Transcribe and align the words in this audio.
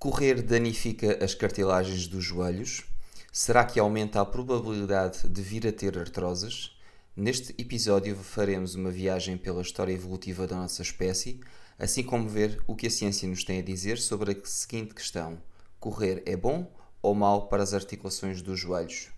Correr 0.00 0.40
danifica 0.40 1.22
as 1.22 1.34
cartilagens 1.34 2.06
dos 2.06 2.24
joelhos? 2.24 2.84
Será 3.30 3.66
que 3.66 3.78
aumenta 3.78 4.18
a 4.18 4.24
probabilidade 4.24 5.28
de 5.28 5.42
vir 5.42 5.66
a 5.66 5.72
ter 5.72 5.98
artroses? 5.98 6.74
Neste 7.14 7.54
episódio 7.58 8.16
faremos 8.16 8.74
uma 8.74 8.90
viagem 8.90 9.36
pela 9.36 9.60
história 9.60 9.92
evolutiva 9.92 10.46
da 10.46 10.56
nossa 10.56 10.80
espécie, 10.80 11.38
assim 11.78 12.02
como 12.02 12.26
ver 12.26 12.62
o 12.66 12.74
que 12.74 12.86
a 12.86 12.90
ciência 12.90 13.28
nos 13.28 13.44
tem 13.44 13.58
a 13.58 13.62
dizer 13.62 13.98
sobre 13.98 14.32
a 14.32 14.36
seguinte 14.42 14.94
questão: 14.94 15.38
correr 15.78 16.22
é 16.24 16.34
bom 16.34 16.72
ou 17.02 17.14
mau 17.14 17.48
para 17.48 17.62
as 17.62 17.74
articulações 17.74 18.40
dos 18.40 18.58
joelhos? 18.58 19.08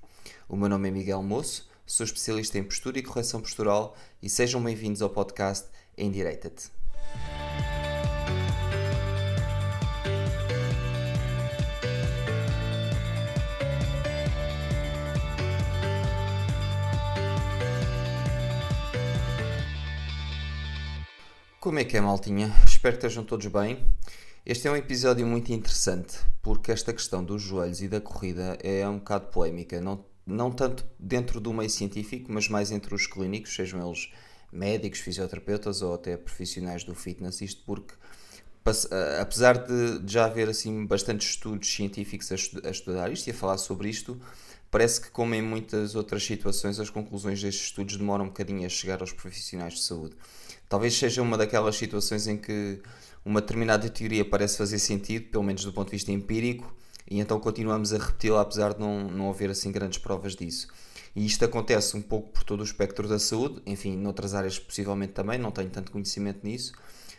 O 0.48 0.56
meu 0.56 0.68
nome 0.68 0.88
é 0.88 0.90
Miguel 0.90 1.22
Moço, 1.22 1.70
sou 1.86 2.02
especialista 2.02 2.58
em 2.58 2.64
postura 2.64 2.98
e 2.98 3.04
correção 3.04 3.40
postural 3.40 3.96
e 4.20 4.28
sejam 4.28 4.60
bem-vindos 4.60 5.00
ao 5.00 5.10
podcast 5.10 5.68
Endireita-te. 5.96 6.72
Como 21.62 21.78
é 21.78 21.84
que 21.84 21.96
é, 21.96 22.00
maltinha? 22.00 22.52
Espero 22.66 22.98
que 22.98 23.06
estejam 23.06 23.22
todos 23.22 23.46
bem. 23.46 23.86
Este 24.44 24.66
é 24.66 24.70
um 24.72 24.74
episódio 24.74 25.24
muito 25.24 25.52
interessante 25.52 26.18
porque 26.42 26.72
esta 26.72 26.92
questão 26.92 27.22
dos 27.22 27.40
joelhos 27.40 27.80
e 27.80 27.86
da 27.86 28.00
corrida 28.00 28.58
é 28.64 28.84
um 28.88 28.98
bocado 28.98 29.28
polémica, 29.28 29.80
não, 29.80 30.04
não 30.26 30.50
tanto 30.50 30.84
dentro 30.98 31.38
do 31.38 31.52
meio 31.52 31.70
científico, 31.70 32.32
mas 32.32 32.48
mais 32.48 32.72
entre 32.72 32.92
os 32.92 33.06
clínicos, 33.06 33.54
sejam 33.54 33.80
eles 33.86 34.12
médicos, 34.50 34.98
fisioterapeutas 34.98 35.82
ou 35.82 35.94
até 35.94 36.16
profissionais 36.16 36.82
do 36.82 36.96
fitness. 36.96 37.40
Isto 37.40 37.62
porque, 37.64 37.94
apesar 39.20 39.58
de 39.58 40.02
já 40.04 40.24
haver 40.24 40.48
assim 40.48 40.84
bastantes 40.84 41.28
estudos 41.28 41.72
científicos 41.72 42.32
a, 42.32 42.70
estudar 42.70 43.12
isto 43.12 43.28
e 43.28 43.30
a 43.30 43.34
falar 43.34 43.58
sobre 43.58 43.88
isto, 43.88 44.20
parece 44.68 45.00
que, 45.00 45.12
como 45.12 45.32
em 45.32 45.42
muitas 45.42 45.94
outras 45.94 46.24
situações, 46.24 46.80
as 46.80 46.90
conclusões 46.90 47.40
destes 47.40 47.66
estudos 47.66 47.96
demoram 47.96 48.24
um 48.24 48.28
bocadinho 48.30 48.66
a 48.66 48.68
chegar 48.68 49.00
aos 49.00 49.12
profissionais 49.12 49.74
de 49.74 49.82
saúde. 49.84 50.16
Talvez 50.72 50.94
seja 50.94 51.20
uma 51.20 51.36
daquelas 51.36 51.76
situações 51.76 52.26
em 52.26 52.38
que 52.38 52.80
uma 53.22 53.42
determinada 53.42 53.90
teoria 53.90 54.24
parece 54.24 54.56
fazer 54.56 54.78
sentido, 54.78 55.26
pelo 55.26 55.44
menos 55.44 55.66
do 55.66 55.70
ponto 55.70 55.88
de 55.88 55.96
vista 55.96 56.10
empírico, 56.10 56.74
e 57.10 57.20
então 57.20 57.38
continuamos 57.38 57.92
a 57.92 57.98
repeti-la 57.98 58.40
apesar 58.40 58.72
de 58.72 58.80
não, 58.80 59.06
não 59.10 59.28
haver 59.28 59.50
assim 59.50 59.70
grandes 59.70 59.98
provas 59.98 60.34
disso. 60.34 60.68
E 61.14 61.26
isto 61.26 61.44
acontece 61.44 61.94
um 61.94 62.00
pouco 62.00 62.30
por 62.30 62.42
todo 62.42 62.60
o 62.60 62.64
espectro 62.64 63.06
da 63.06 63.18
saúde, 63.18 63.60
enfim, 63.66 63.98
noutras 63.98 64.32
áreas 64.32 64.58
possivelmente 64.58 65.12
também, 65.12 65.38
não 65.38 65.50
tenho 65.50 65.68
tanto 65.68 65.92
conhecimento 65.92 66.40
nisso. 66.42 66.72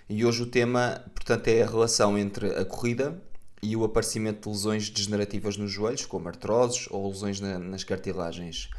E 0.10 0.26
hoje 0.26 0.42
o 0.42 0.48
tema, 0.48 1.04
portanto, 1.14 1.48
é 1.48 1.62
a 1.62 1.68
relação 1.68 2.18
entre 2.18 2.56
a 2.56 2.66
corrida 2.66 3.22
e 3.62 3.76
o 3.76 3.84
aparecimento 3.84 4.50
de 4.50 4.50
lesões 4.50 4.90
degenerativas 4.90 5.58
nos 5.58 5.70
joelhos, 5.70 6.08
como 6.08 6.28
artroses 6.28 6.88
ou 6.90 7.08
lesões 7.08 7.40
na, 7.40 7.60
nas 7.60 7.84
cartilagens. 7.84 8.72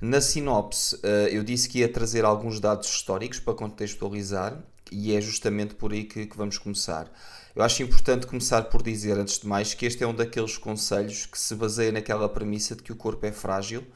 Na 0.00 0.18
sinopse, 0.18 0.98
eh, 1.02 1.28
eu 1.30 1.44
disse 1.44 1.68
que 1.68 1.80
ia 1.80 1.92
trazer 1.92 2.24
alguns 2.24 2.58
dados 2.58 2.88
históricos 2.88 3.38
para 3.38 3.52
contextualizar 3.52 4.58
e 4.90 5.14
é 5.14 5.20
justamente 5.20 5.74
por 5.74 5.92
aí 5.92 6.04
que, 6.04 6.24
que, 6.24 6.36
vamos 6.38 6.56
começar. 6.56 7.12
Eu 7.54 7.62
acho 7.62 7.82
importante 7.82 8.26
começar 8.26 8.62
por 8.64 8.82
dizer, 8.82 9.18
antes 9.18 9.38
de 9.38 9.46
mais, 9.46 9.74
que 9.74 9.84
este 9.84 10.02
é 10.02 10.06
um 10.06 10.14
daqueles 10.14 10.56
conselhos 10.56 11.26
que 11.26 11.38
se 11.38 11.54
baseia 11.54 11.92
naquela 11.92 12.30
premissa 12.30 12.74
de 12.74 12.82
que 12.82 12.92
o 12.92 12.96
corpo 12.96 13.26
é 13.26 13.32
frágil 13.32 13.86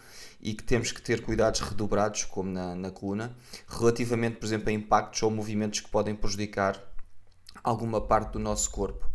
e 0.42 0.52
que 0.52 0.62
temos 0.62 0.92
que 0.92 1.00
ter 1.00 1.22
cuidados 1.22 1.60
redobrados, 1.60 2.24
como 2.24 2.52
na, 2.52 2.74
na 2.74 2.90
coluna, 2.90 3.34
relativamente, 3.66 4.36
por 4.36 4.44
exemplo, 4.44 4.68
a 4.68 4.72
impactos 4.72 5.22
ou 5.22 5.30
movimentos 5.30 5.80
que 5.80 5.88
podem 5.88 6.14
prejudicar 6.14 6.78
alguma 7.62 7.98
parte 7.98 8.32
do 8.32 8.38
nosso 8.38 8.70
corpo. 8.70 9.08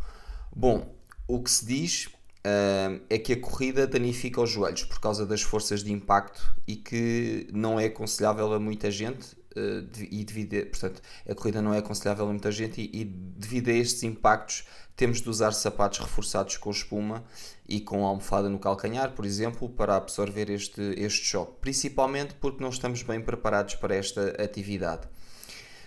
Bom, 0.51 0.95
o 1.27 1.43
que 1.43 1.51
se 1.51 1.67
diz 1.67 2.09
uh, 2.45 3.01
é 3.09 3.17
que 3.17 3.33
a 3.33 3.39
corrida 3.39 3.87
danifica 3.87 4.41
os 4.41 4.49
joelhos 4.49 4.83
por 4.83 4.99
causa 4.99 5.25
das 5.25 5.41
forças 5.41 5.83
de 5.83 5.91
impacto 5.91 6.55
e 6.67 6.75
que 6.75 7.47
não 7.53 7.79
é 7.79 7.85
aconselhável 7.85 8.53
a 8.53 8.59
muita 8.59 8.89
gente 8.89 9.33
uh, 9.55 9.88
e 10.09 10.23
devido 10.23 10.55
a, 10.55 10.66
portanto 10.66 11.01
a 11.29 11.35
corrida 11.35 11.61
não 11.61 11.73
é 11.73 11.79
aconselhável 11.79 12.25
a 12.25 12.29
muita 12.29 12.51
gente 12.51 12.81
e, 12.81 13.01
e, 13.01 13.05
devido 13.05 13.69
a 13.69 13.73
estes 13.73 14.03
impactos 14.03 14.66
temos 14.95 15.22
de 15.22 15.29
usar 15.29 15.53
sapatos 15.53 15.99
reforçados 15.99 16.57
com 16.57 16.69
espuma 16.69 17.23
e 17.66 17.79
com 17.79 18.05
almofada 18.05 18.49
no 18.49 18.59
calcanhar, 18.59 19.13
por 19.13 19.25
exemplo, 19.25 19.69
para 19.69 19.95
absorver 19.95 20.49
este, 20.49 20.81
este 20.97 21.25
choque, 21.25 21.53
principalmente 21.61 22.33
porque 22.35 22.61
não 22.61 22.69
estamos 22.69 23.01
bem 23.03 23.22
preparados 23.22 23.75
para 23.75 23.95
esta 23.95 24.31
atividade. 24.44 25.07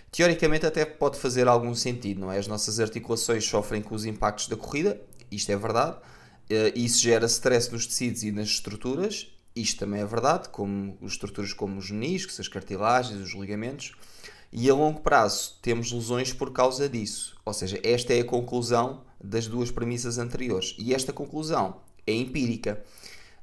Teoricamente 0.09 0.65
até 0.65 0.83
pode 0.83 1.19
fazer 1.19 1.47
algum 1.47 1.75
sentido, 1.75 2.21
não 2.21 2.31
é? 2.31 2.39
As 2.39 2.47
nossas 2.47 2.79
articulações 2.79 3.45
sofrem 3.45 3.83
com 3.83 3.93
os 3.93 4.03
impactos 4.03 4.47
da 4.47 4.55
corrida, 4.55 4.99
isto 5.29 5.51
é 5.51 5.55
verdade, 5.55 5.97
Uh, 6.53 6.77
isso 6.77 7.01
gera 7.01 7.25
stress 7.25 7.71
nos 7.71 7.87
tecidos 7.87 8.23
e 8.23 8.31
nas 8.31 8.47
estruturas, 8.47 9.27
isto 9.55 9.79
também 9.79 10.01
é 10.01 10.05
verdade, 10.05 10.49
como 10.49 10.97
estruturas 11.01 11.53
como 11.53 11.79
os 11.79 11.89
meniscos, 11.89 12.39
as 12.39 12.47
cartilagens, 12.47 13.19
os 13.19 13.33
ligamentos, 13.33 13.93
e 14.51 14.69
a 14.69 14.73
longo 14.73 15.01
prazo 15.01 15.57
temos 15.61 15.91
lesões 15.91 16.31
por 16.31 16.51
causa 16.51 16.87
disso. 16.87 17.35
Ou 17.43 17.53
seja, 17.53 17.79
esta 17.83 18.13
é 18.13 18.19
a 18.19 18.25
conclusão 18.25 19.03
das 19.23 19.47
duas 19.47 19.71
premissas 19.71 20.19
anteriores. 20.19 20.75
E 20.77 20.93
esta 20.93 21.11
conclusão 21.11 21.81
é 22.05 22.13
empírica. 22.13 22.83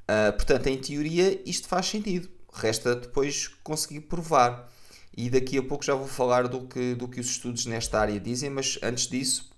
Uh, 0.03 0.33
portanto, 0.33 0.69
em 0.69 0.79
teoria, 0.79 1.41
isto 1.45 1.67
faz 1.67 1.87
sentido. 1.87 2.29
Resta 2.53 2.95
depois 2.95 3.49
conseguir 3.65 4.03
provar. 4.03 4.71
E 5.17 5.29
daqui 5.29 5.59
a 5.59 5.63
pouco 5.63 5.85
já 5.85 5.95
vou 5.95 6.07
falar 6.07 6.47
do 6.47 6.69
que, 6.69 6.95
do 6.95 7.09
que 7.09 7.21
os 7.21 7.27
estudos 7.27 7.67
nesta 7.67 7.99
área 7.99 8.21
dizem, 8.21 8.49
mas 8.49 8.79
antes 8.81 9.09
disso, 9.09 9.51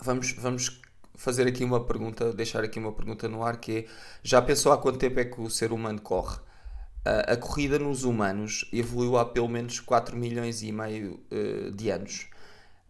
vamos, 0.00 0.32
vamos 0.32 0.80
fazer 1.16 1.46
aqui 1.46 1.64
uma 1.64 1.84
pergunta, 1.84 2.32
deixar 2.32 2.64
aqui 2.64 2.78
uma 2.78 2.92
pergunta 2.92 3.28
no 3.28 3.42
ar 3.44 3.56
que 3.58 3.78
é, 3.78 3.86
já 4.22 4.42
pensou 4.42 4.72
há 4.72 4.78
quanto 4.78 4.98
tempo 4.98 5.20
é 5.20 5.24
que 5.24 5.40
o 5.40 5.48
ser 5.48 5.72
humano 5.72 6.00
corre? 6.00 6.36
Uh, 7.06 7.32
a 7.32 7.36
corrida 7.36 7.78
nos 7.78 8.02
humanos 8.02 8.64
evoluiu 8.72 9.18
há 9.18 9.26
pelo 9.26 9.46
menos 9.46 9.78
4 9.78 10.16
milhões 10.16 10.62
e 10.62 10.72
meio 10.72 11.20
uh, 11.30 11.70
de 11.70 11.90
anos. 11.90 12.28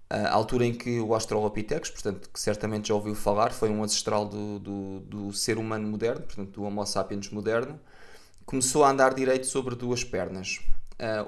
Uh, 0.09 0.27
a 0.29 0.33
altura 0.33 0.67
em 0.67 0.73
que 0.73 1.01
o 1.01 1.13
Australopithecus, 1.15 1.91
portanto, 1.91 2.31
que 2.33 2.39
certamente 2.39 2.89
já 2.89 2.95
ouviu 2.95 3.17
falar, 3.17 3.53
foi 3.53 3.71
um 3.71 3.83
ancestral 3.83 4.25
do, 4.25 4.61
do, 4.61 5.01
do 5.01 5.33
ser 5.33 5.59
humano 5.59 5.89
moderno, 5.89 6.23
portanto, 6.23 6.51
do 6.51 6.63
Homo 6.63 6.87
sapiens 6.87 7.29
moderno, 7.31 7.81
começou 8.47 8.85
a 8.85 8.91
andar 8.91 9.15
direito 9.15 9.47
sobre 9.47 9.75
duas 9.75 10.05
pernas. 10.05 10.61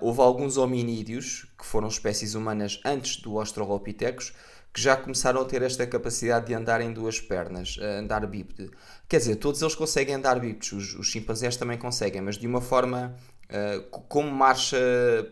Houve 0.00 0.20
alguns 0.20 0.56
hominídeos, 0.56 1.44
que 1.58 1.66
foram 1.66 1.88
espécies 1.88 2.34
humanas 2.34 2.80
antes 2.84 3.16
do 3.16 3.36
Australopithecus, 3.38 4.32
que 4.76 4.82
já 4.82 4.94
começaram 4.94 5.40
a 5.40 5.44
ter 5.46 5.62
esta 5.62 5.86
capacidade 5.86 6.48
de 6.48 6.52
andar 6.52 6.82
em 6.82 6.92
duas 6.92 7.18
pernas, 7.18 7.78
andar 7.98 8.26
bípede. 8.26 8.70
Quer 9.08 9.16
dizer, 9.16 9.36
todos 9.36 9.62
eles 9.62 9.74
conseguem 9.74 10.16
andar 10.16 10.38
bípedes, 10.38 10.72
os, 10.72 10.94
os 10.96 11.06
chimpanzés 11.06 11.56
também 11.56 11.78
conseguem, 11.78 12.20
mas 12.20 12.36
de 12.36 12.46
uma 12.46 12.60
forma 12.60 13.16
uh, 13.48 13.80
como 14.06 14.30
marcha 14.30 14.76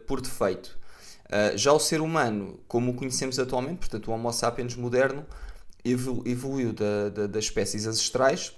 por 0.06 0.22
defeito. 0.22 0.78
Uh, 1.27 1.59
já 1.59 1.75
o 1.75 1.78
ser 1.78 2.00
humano, 2.00 2.59
como 2.66 2.93
o 2.93 2.94
conhecemos 2.94 3.38
atualmente, 3.38 3.81
portanto 3.81 4.09
o 4.09 4.12
Homo 4.12 4.32
sapiens 4.32 4.77
moderno, 4.77 5.27
evoluiu 5.84 6.72
da, 6.72 7.11
da, 7.11 7.26
das 7.26 7.44
espécies 7.44 7.87
ancestrais 7.87 8.56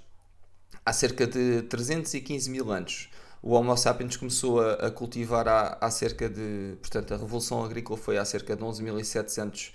há 0.84 0.92
cerca 0.92 1.26
de 1.26 1.62
315 1.62 2.48
mil 2.48 2.70
anos. 2.70 3.10
O 3.42 3.54
Homo 3.54 3.76
sapiens 3.76 4.16
começou 4.16 4.60
a, 4.60 4.74
a 4.74 4.90
cultivar 4.92 5.48
há, 5.48 5.78
há, 5.80 5.90
cerca 5.90 6.28
de. 6.28 6.76
Portanto, 6.80 7.12
a 7.12 7.16
Revolução 7.16 7.64
Agrícola 7.64 7.98
foi 7.98 8.18
há 8.18 8.24
cerca 8.24 8.54
de 8.54 8.62
11.700 8.62 9.42
anos 9.42 9.72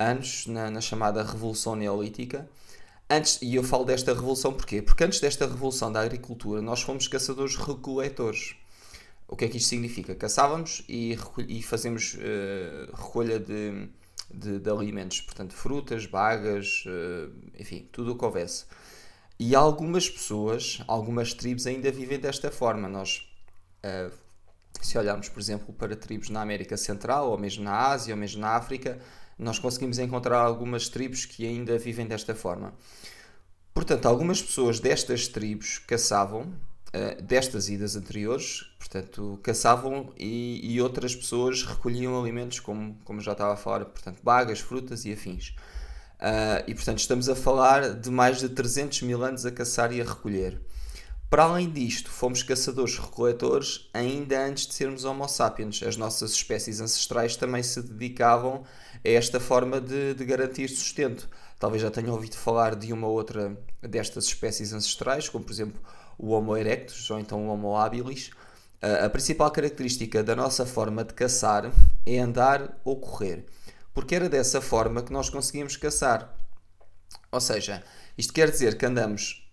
anos, 0.00 0.46
na, 0.46 0.70
na, 0.70 0.80
chamada 0.80 1.22
Revolução 1.22 1.76
Neolítica. 1.76 2.48
Antes, 3.08 3.38
e 3.42 3.54
eu 3.54 3.62
falo 3.62 3.84
desta 3.84 4.14
revolução 4.14 4.52
porquê? 4.52 4.80
Porque 4.80 5.04
antes 5.04 5.20
desta 5.20 5.46
revolução 5.46 5.92
da 5.92 6.00
agricultura, 6.00 6.62
nós 6.62 6.80
fomos 6.80 7.06
caçadores-recoletores. 7.06 8.56
O 9.28 9.36
que 9.36 9.44
é 9.44 9.48
que 9.48 9.58
isto 9.58 9.68
significa? 9.68 10.14
Caçávamos 10.14 10.82
e, 10.88 11.16
e 11.48 11.62
fazemos 11.62 12.14
uh, 12.14 12.96
recolha 12.96 13.38
de, 13.38 13.88
de, 14.32 14.58
de, 14.58 14.70
alimentos, 14.70 15.20
portanto, 15.20 15.54
frutas, 15.54 16.06
bagas, 16.06 16.84
uh, 16.86 17.32
enfim, 17.58 17.88
tudo 17.92 18.12
o 18.12 18.18
que 18.18 18.24
houvesse. 18.24 18.64
E 19.38 19.54
algumas 19.54 20.08
pessoas, 20.08 20.82
algumas 20.86 21.34
tribos 21.34 21.66
ainda 21.66 21.90
vivem 21.92 22.18
desta 22.18 22.50
forma. 22.50 22.88
Nós, 22.88 23.28
uh, 23.84 24.12
se 24.80 24.96
olharmos, 24.96 25.28
por 25.28 25.40
exemplo, 25.40 25.74
para 25.74 25.94
tribos 25.94 26.30
na 26.30 26.42
América 26.42 26.76
Central, 26.76 27.30
ou 27.30 27.38
mesmo 27.38 27.64
na 27.64 27.88
Ásia, 27.88 28.14
ou 28.14 28.20
mesmo 28.20 28.40
na 28.40 28.50
África, 28.56 28.98
nós 29.40 29.58
conseguimos 29.58 29.98
encontrar 29.98 30.38
algumas 30.38 30.88
tribos 30.88 31.24
que 31.24 31.46
ainda 31.46 31.78
vivem 31.78 32.06
desta 32.06 32.34
forma. 32.34 32.74
Portanto, 33.72 34.06
algumas 34.06 34.42
pessoas 34.42 34.78
destas 34.78 35.26
tribos 35.28 35.78
caçavam, 35.78 36.42
uh, 36.42 37.22
destas 37.22 37.68
idas 37.68 37.96
anteriores, 37.96 38.66
portanto, 38.78 39.40
caçavam 39.42 40.12
e, 40.18 40.60
e, 40.62 40.80
outras 40.80 41.14
pessoas 41.14 41.62
recolhiam 41.62 42.20
alimentos, 42.20 42.60
como, 42.60 42.96
como 43.04 43.20
já 43.20 43.32
estava 43.32 43.54
a 43.54 43.56
falar, 43.56 43.84
portanto, 43.86 44.18
bagas, 44.22 44.60
frutas 44.60 45.04
e 45.04 45.12
afins. 45.12 45.54
Uh, 46.18 46.62
e, 46.66 46.74
portanto, 46.74 46.98
estamos 46.98 47.28
a 47.28 47.34
falar 47.34 47.94
de 47.94 48.10
mais 48.10 48.40
de 48.40 48.48
300 48.50 49.02
mil 49.02 49.24
anos 49.24 49.46
a 49.46 49.50
caçar 49.50 49.92
e 49.92 50.02
a 50.02 50.04
recolher. 50.04 50.60
Para 51.30 51.44
além 51.44 51.70
disto, 51.70 52.10
fomos 52.10 52.42
caçadores-recoletores 52.42 53.88
ainda 53.94 54.44
antes 54.44 54.66
de 54.66 54.74
sermos 54.74 55.04
Homo 55.04 55.28
sapiens. 55.28 55.80
As 55.80 55.96
nossas 55.96 56.32
espécies 56.32 56.80
ancestrais 56.80 57.36
também 57.36 57.62
se 57.62 57.80
dedicavam 57.80 58.64
a 59.04 59.08
esta 59.08 59.38
forma 59.38 59.80
de, 59.80 60.12
de 60.12 60.24
garantir 60.24 60.66
sustento. 60.66 61.28
talvez 61.56 61.82
já 61.82 61.88
tenham 61.88 62.14
ouvido 62.14 62.34
falar 62.34 62.74
de 62.74 62.92
uma 62.92 63.06
outra 63.06 63.56
destas 63.80 64.24
espécies 64.24 64.72
ancestrais, 64.72 65.28
como 65.28 65.44
por 65.44 65.52
exemplo 65.52 65.80
o 66.18 66.30
Homo 66.30 66.56
erectus 66.56 67.08
ou 67.08 67.20
então 67.20 67.46
o 67.46 67.52
Homo 67.52 67.76
habilis. 67.76 68.30
A 69.04 69.08
principal 69.08 69.52
característica 69.52 70.24
da 70.24 70.34
nossa 70.34 70.66
forma 70.66 71.04
de 71.04 71.14
caçar 71.14 71.70
é 72.04 72.18
andar 72.18 72.80
ou 72.84 72.98
correr, 72.98 73.46
porque 73.94 74.16
era 74.16 74.28
dessa 74.28 74.60
forma 74.60 75.00
que 75.00 75.12
nós 75.12 75.30
conseguíamos 75.30 75.76
caçar. 75.76 76.34
Ou 77.30 77.40
seja, 77.40 77.84
isto 78.20 78.32
quer 78.32 78.50
dizer 78.50 78.76
que 78.76 78.86
andamos, 78.86 79.48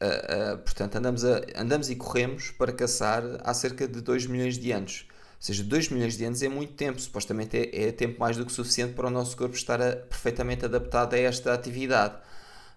portanto, 0.64 0.96
andamos, 0.98 1.26
a, 1.26 1.42
andamos 1.56 1.90
e 1.90 1.96
corremos 1.96 2.52
para 2.52 2.72
caçar 2.72 3.24
há 3.44 3.54
cerca 3.54 3.88
de 3.88 4.02
2 4.02 4.26
milhões 4.28 4.58
de 4.58 4.72
anos. 4.72 5.06
Ou 5.10 5.44
seja, 5.44 5.64
2 5.64 5.90
milhões 5.90 6.18
de 6.18 6.26
anos 6.26 6.42
é 6.42 6.50
muito 6.50 6.74
tempo, 6.74 7.00
supostamente 7.00 7.58
é, 7.58 7.88
é 7.88 7.92
tempo 7.92 8.20
mais 8.20 8.38
do 8.38 8.46
que 8.46 8.52
suficiente 8.52 8.94
para 8.94 9.08
o 9.08 9.10
nosso 9.10 9.38
corpo 9.38 9.56
estar 9.56 9.82
a, 9.82 9.96
perfeitamente 9.96 10.66
adaptado 10.66 11.14
a 11.14 11.18
esta 11.18 11.54
atividade 11.54 12.16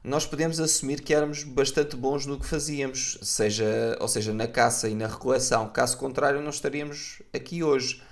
nós 0.03 0.25
podemos 0.25 0.59
assumir 0.59 1.03
que 1.03 1.13
éramos 1.13 1.45
bastante 1.45 1.95
bons 1.95 2.25
no 2.25 2.39
que 2.39 2.47
fazíamos, 2.47 3.19
seja, 3.21 3.99
ou 4.01 4.09
seja, 4.09 4.33
na 4.33 4.47
caça 4.47 4.89
e 4.89 4.95
na 4.95 5.07
recoleção. 5.07 5.69
Caso 5.69 5.99
contrário, 5.99 6.41
não 6.41 6.49
estaríamos 6.49 7.21
aqui 7.35 7.63
hoje, 7.63 8.03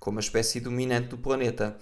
como 0.00 0.18
a 0.18 0.20
espécie 0.20 0.58
dominante 0.58 1.08
do 1.08 1.18
planeta. 1.18 1.76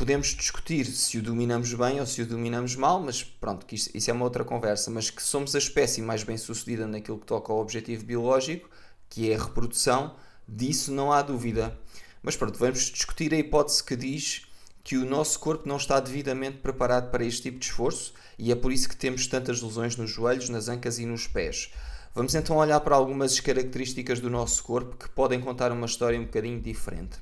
Podemos 0.00 0.28
discutir 0.28 0.86
se 0.86 1.18
o 1.18 1.22
dominamos 1.22 1.74
bem 1.74 2.00
ou 2.00 2.06
se 2.06 2.22
o 2.22 2.26
dominamos 2.26 2.74
mal, 2.74 2.98
mas 3.00 3.22
pronto, 3.22 3.66
isso, 3.70 3.90
isso 3.92 4.10
é 4.10 4.14
uma 4.14 4.24
outra 4.24 4.42
conversa. 4.42 4.90
Mas 4.90 5.10
que 5.10 5.22
somos 5.22 5.54
a 5.54 5.58
espécie 5.58 6.00
mais 6.00 6.24
bem 6.24 6.38
sucedida 6.38 6.86
naquilo 6.86 7.18
que 7.18 7.26
toca 7.26 7.52
ao 7.52 7.58
objetivo 7.58 8.06
biológico, 8.06 8.70
que 9.10 9.30
é 9.30 9.36
a 9.36 9.44
reprodução, 9.44 10.16
disso 10.48 10.90
não 10.90 11.12
há 11.12 11.20
dúvida. 11.20 11.78
Mas 12.22 12.34
pronto, 12.34 12.58
vamos 12.58 12.84
discutir 12.84 13.34
a 13.34 13.36
hipótese 13.36 13.84
que 13.84 13.94
diz 13.94 14.46
que 14.82 14.96
o 14.96 15.04
nosso 15.04 15.38
corpo 15.38 15.68
não 15.68 15.76
está 15.76 16.00
devidamente 16.00 16.56
preparado 16.60 17.10
para 17.10 17.22
este 17.22 17.42
tipo 17.42 17.58
de 17.58 17.66
esforço 17.66 18.14
e 18.38 18.50
é 18.50 18.54
por 18.54 18.72
isso 18.72 18.88
que 18.88 18.96
temos 18.96 19.26
tantas 19.26 19.60
lesões 19.60 19.96
nos 19.96 20.08
joelhos, 20.08 20.48
nas 20.48 20.68
ancas 20.68 20.98
e 20.98 21.04
nos 21.04 21.26
pés. 21.26 21.74
Vamos 22.14 22.34
então 22.34 22.56
olhar 22.56 22.80
para 22.80 22.96
algumas 22.96 23.38
características 23.38 24.18
do 24.18 24.30
nosso 24.30 24.62
corpo 24.62 24.96
que 24.96 25.10
podem 25.10 25.42
contar 25.42 25.70
uma 25.70 25.84
história 25.84 26.18
um 26.18 26.24
bocadinho 26.24 26.58
diferente. 26.58 27.18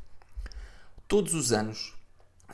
Todos 1.08 1.34
os 1.34 1.50
anos, 1.50 1.98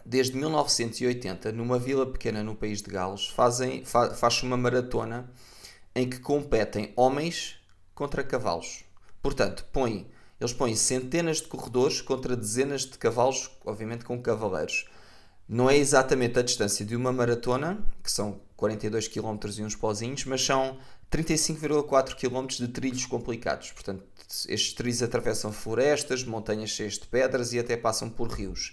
desde 0.05 0.37
1980, 0.37 1.53
numa 1.53 1.79
vila 1.79 2.05
pequena 2.05 2.43
no 2.43 2.55
país 2.55 2.83
de 2.83 2.91
Gales, 2.91 3.27
fazem, 3.27 3.85
fa, 3.85 4.11
faz 4.11 4.43
uma 4.43 4.57
maratona 4.57 5.31
em 5.95 6.09
que 6.09 6.19
competem 6.19 6.93
homens 6.97 7.57
contra 7.95 8.23
cavalos. 8.23 8.85
Portanto, 9.23 9.65
põem, 9.73 10.07
eles 10.41 10.53
põem 10.53 10.77
centenas 10.77 11.39
de 11.39 11.49
corredores 11.49 12.01
contra 12.01 12.37
dezenas 12.37 12.83
de 12.83 12.99
cavalos, 12.99 13.51
obviamente 13.65 14.05
com 14.05 14.21
cavaleiros. 14.21 14.87
Não 15.49 15.71
é 15.71 15.77
exatamente 15.77 16.39
a 16.39 16.43
distância 16.43 16.85
de 16.85 16.97
uma 16.97 17.13
maratona, 17.13 17.79
que 18.03 18.11
são 18.11 18.41
42 18.57 19.09
km 19.09 19.39
e 19.57 19.63
uns 19.63 19.77
pozinhos, 19.77 20.25
mas 20.25 20.45
são 20.45 20.79
35,4 21.11 22.15
km 22.17 22.47
de 22.49 22.69
trilhos 22.69 23.07
complicados. 23.07 23.71
Portanto, 23.71 24.05
estes 24.49 24.73
trilhos 24.73 25.03
atravessam 25.03 25.53
florestas, 25.53 26.25
montanhas 26.25 26.71
cheias 26.71 26.95
de 26.95 27.07
pedras 27.07 27.53
e 27.53 27.59
até 27.59 27.77
passam 27.77 28.11
por 28.11 28.29
rios. 28.31 28.73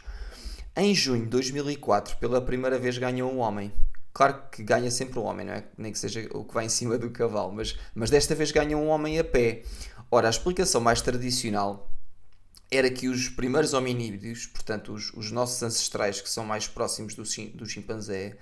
Em 0.73 0.95
junho 0.95 1.23
de 1.23 1.29
2004, 1.29 2.15
pela 2.15 2.39
primeira 2.39 2.79
vez 2.79 2.97
ganhou 2.97 3.29
um 3.29 3.39
homem. 3.39 3.73
Claro 4.13 4.41
que 4.49 4.63
ganha 4.63 4.89
sempre 4.89 5.19
um 5.19 5.23
homem, 5.23 5.45
não 5.45 5.53
é? 5.53 5.65
Nem 5.77 5.91
que 5.91 5.99
seja 5.99 6.25
o 6.31 6.45
que 6.45 6.53
vai 6.53 6.65
em 6.65 6.69
cima 6.69 6.97
do 6.97 7.09
cavalo, 7.09 7.51
mas, 7.51 7.77
mas 7.93 8.09
desta 8.09 8.33
vez 8.33 8.51
ganhou 8.51 8.81
um 8.81 8.87
homem 8.87 9.19
a 9.19 9.23
pé. 9.23 9.63
Ora, 10.09 10.27
a 10.27 10.29
explicação 10.29 10.79
mais 10.79 11.01
tradicional 11.01 11.91
era 12.71 12.89
que 12.89 13.09
os 13.09 13.27
primeiros 13.27 13.73
hominídeos, 13.73 14.45
portanto 14.45 14.93
os, 14.93 15.11
os 15.13 15.29
nossos 15.29 15.61
ancestrais 15.61 16.21
que 16.21 16.29
são 16.29 16.45
mais 16.45 16.69
próximos 16.69 17.15
do, 17.15 17.23
do 17.53 17.65
chimpanzé, 17.65 18.37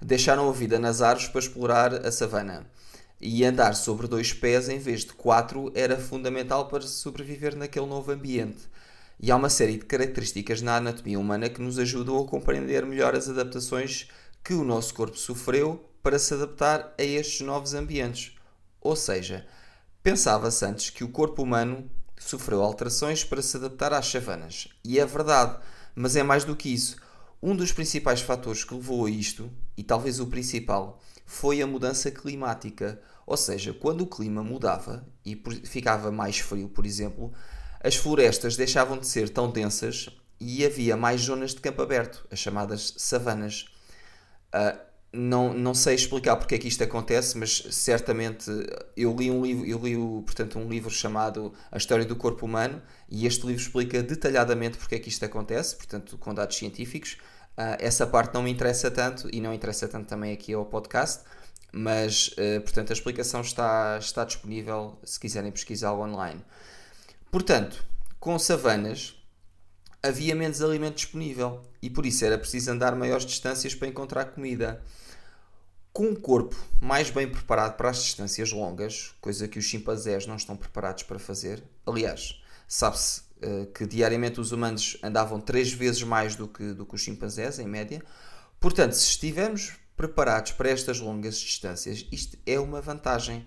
deixaram 0.00 0.48
a 0.48 0.52
vida 0.52 0.78
nas 0.78 1.02
árvores 1.02 1.28
para 1.28 1.40
explorar 1.40 2.06
a 2.06 2.10
savana. 2.10 2.66
E 3.20 3.44
andar 3.44 3.74
sobre 3.74 4.08
dois 4.08 4.32
pés 4.32 4.70
em 4.70 4.78
vez 4.78 5.04
de 5.04 5.12
quatro 5.12 5.70
era 5.74 5.98
fundamental 5.98 6.66
para 6.66 6.80
sobreviver 6.80 7.54
naquele 7.54 7.86
novo 7.86 8.10
ambiente. 8.10 8.72
E 9.20 9.30
há 9.30 9.36
uma 9.36 9.48
série 9.48 9.78
de 9.78 9.84
características 9.84 10.60
na 10.60 10.76
anatomia 10.76 11.18
humana 11.18 11.48
que 11.48 11.62
nos 11.62 11.78
ajudam 11.78 12.18
a 12.18 12.26
compreender 12.26 12.84
melhor 12.84 13.14
as 13.14 13.28
adaptações 13.28 14.08
que 14.42 14.54
o 14.54 14.64
nosso 14.64 14.92
corpo 14.94 15.16
sofreu 15.16 15.88
para 16.02 16.18
se 16.18 16.34
adaptar 16.34 16.94
a 16.98 17.02
estes 17.02 17.40
novos 17.40 17.74
ambientes. 17.74 18.36
Ou 18.80 18.94
seja, 18.94 19.46
pensava-se 20.02 20.64
antes 20.66 20.90
que 20.90 21.02
o 21.02 21.08
corpo 21.08 21.42
humano 21.42 21.88
sofreu 22.18 22.62
alterações 22.62 23.24
para 23.24 23.40
se 23.40 23.56
adaptar 23.56 23.92
às 23.92 24.06
savanas. 24.06 24.68
E 24.84 24.98
é 24.98 25.06
verdade, 25.06 25.58
mas 25.94 26.16
é 26.16 26.22
mais 26.22 26.44
do 26.44 26.54
que 26.54 26.72
isso. 26.72 26.96
Um 27.42 27.54
dos 27.56 27.72
principais 27.72 28.20
fatores 28.20 28.64
que 28.64 28.74
levou 28.74 29.06
a 29.06 29.10
isto, 29.10 29.50
e 29.76 29.82
talvez 29.82 30.20
o 30.20 30.26
principal, 30.26 31.00
foi 31.24 31.62
a 31.62 31.66
mudança 31.66 32.10
climática. 32.10 33.00
Ou 33.26 33.36
seja, 33.36 33.72
quando 33.72 34.02
o 34.02 34.06
clima 34.06 34.42
mudava 34.42 35.06
e 35.24 35.40
ficava 35.64 36.10
mais 36.10 36.38
frio, 36.38 36.68
por 36.68 36.84
exemplo, 36.84 37.32
as 37.84 37.96
florestas 37.96 38.56
deixavam 38.56 38.98
de 38.98 39.06
ser 39.06 39.28
tão 39.28 39.50
densas 39.50 40.08
e 40.40 40.64
havia 40.64 40.96
mais 40.96 41.20
zonas 41.20 41.50
de 41.50 41.60
campo 41.60 41.82
aberto, 41.82 42.26
as 42.30 42.38
chamadas 42.38 42.94
savanas. 42.96 43.66
Uh, 44.54 44.78
não, 45.12 45.52
não 45.52 45.74
sei 45.74 45.94
explicar 45.94 46.36
porque 46.36 46.54
é 46.54 46.58
que 46.58 46.66
isto 46.66 46.82
acontece, 46.82 47.36
mas 47.36 47.62
certamente 47.70 48.50
eu 48.96 49.14
li 49.14 49.30
um 49.30 49.44
livro, 49.44 49.66
eu 49.66 49.78
li 49.78 49.94
portanto, 50.22 50.58
um 50.58 50.66
livro 50.66 50.90
chamado 50.90 51.52
A 51.70 51.76
História 51.76 52.06
do 52.06 52.16
Corpo 52.16 52.46
Humano 52.46 52.82
e 53.08 53.26
este 53.26 53.46
livro 53.46 53.60
explica 53.60 54.02
detalhadamente 54.02 54.78
porque 54.78 54.94
é 54.94 54.98
que 54.98 55.10
isto 55.10 55.24
acontece, 55.24 55.76
portanto, 55.76 56.16
com 56.16 56.32
dados 56.32 56.56
científicos. 56.56 57.18
Uh, 57.56 57.76
essa 57.78 58.06
parte 58.06 58.32
não 58.32 58.42
me 58.42 58.50
interessa 58.50 58.90
tanto 58.90 59.28
e 59.30 59.42
não 59.42 59.52
interessa 59.52 59.86
tanto 59.86 60.08
também 60.08 60.32
aqui 60.32 60.54
ao 60.54 60.64
podcast, 60.64 61.22
mas 61.70 62.28
uh, 62.28 62.62
portanto 62.62 62.90
a 62.90 62.94
explicação 62.94 63.42
está, 63.42 63.98
está 64.00 64.24
disponível 64.24 64.98
se 65.04 65.20
quiserem 65.20 65.52
pesquisá-lo 65.52 66.00
online. 66.00 66.42
Portanto, 67.34 67.84
com 68.20 68.38
savanas 68.38 69.16
havia 70.00 70.36
menos 70.36 70.62
alimento 70.62 70.94
disponível 70.94 71.62
e 71.82 71.90
por 71.90 72.06
isso 72.06 72.24
era 72.24 72.38
preciso 72.38 72.70
andar 72.70 72.94
maiores 72.94 73.26
distâncias 73.26 73.74
para 73.74 73.88
encontrar 73.88 74.26
comida. 74.26 74.80
Com 75.92 76.10
um 76.10 76.14
corpo 76.14 76.54
mais 76.80 77.10
bem 77.10 77.28
preparado 77.28 77.76
para 77.76 77.90
as 77.90 78.04
distâncias 78.04 78.52
longas, 78.52 79.16
coisa 79.20 79.48
que 79.48 79.58
os 79.58 79.64
chimpanzés 79.64 80.28
não 80.28 80.36
estão 80.36 80.56
preparados 80.56 81.02
para 81.02 81.18
fazer, 81.18 81.60
aliás, 81.84 82.40
sabe-se 82.68 83.22
uh, 83.42 83.66
que 83.72 83.84
diariamente 83.84 84.38
os 84.38 84.52
humanos 84.52 84.96
andavam 85.02 85.40
três 85.40 85.72
vezes 85.72 86.04
mais 86.04 86.36
do 86.36 86.46
que, 86.46 86.72
do 86.72 86.86
que 86.86 86.94
os 86.94 87.00
chimpanzés, 87.00 87.58
em 87.58 87.66
média. 87.66 88.00
Portanto, 88.60 88.92
se 88.92 89.08
estivermos 89.08 89.72
preparados 89.96 90.52
para 90.52 90.70
estas 90.70 91.00
longas 91.00 91.36
distâncias, 91.38 92.06
isto 92.12 92.38
é 92.46 92.60
uma 92.60 92.80
vantagem. 92.80 93.44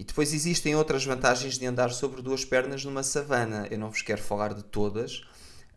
E 0.00 0.04
depois 0.04 0.32
existem 0.32 0.74
outras 0.74 1.04
vantagens 1.04 1.58
de 1.58 1.66
andar 1.66 1.90
sobre 1.90 2.22
duas 2.22 2.42
pernas 2.42 2.82
numa 2.86 3.02
savana. 3.02 3.68
Eu 3.70 3.78
não 3.78 3.90
vos 3.90 4.00
quero 4.00 4.22
falar 4.22 4.54
de 4.54 4.64
todas, 4.64 5.18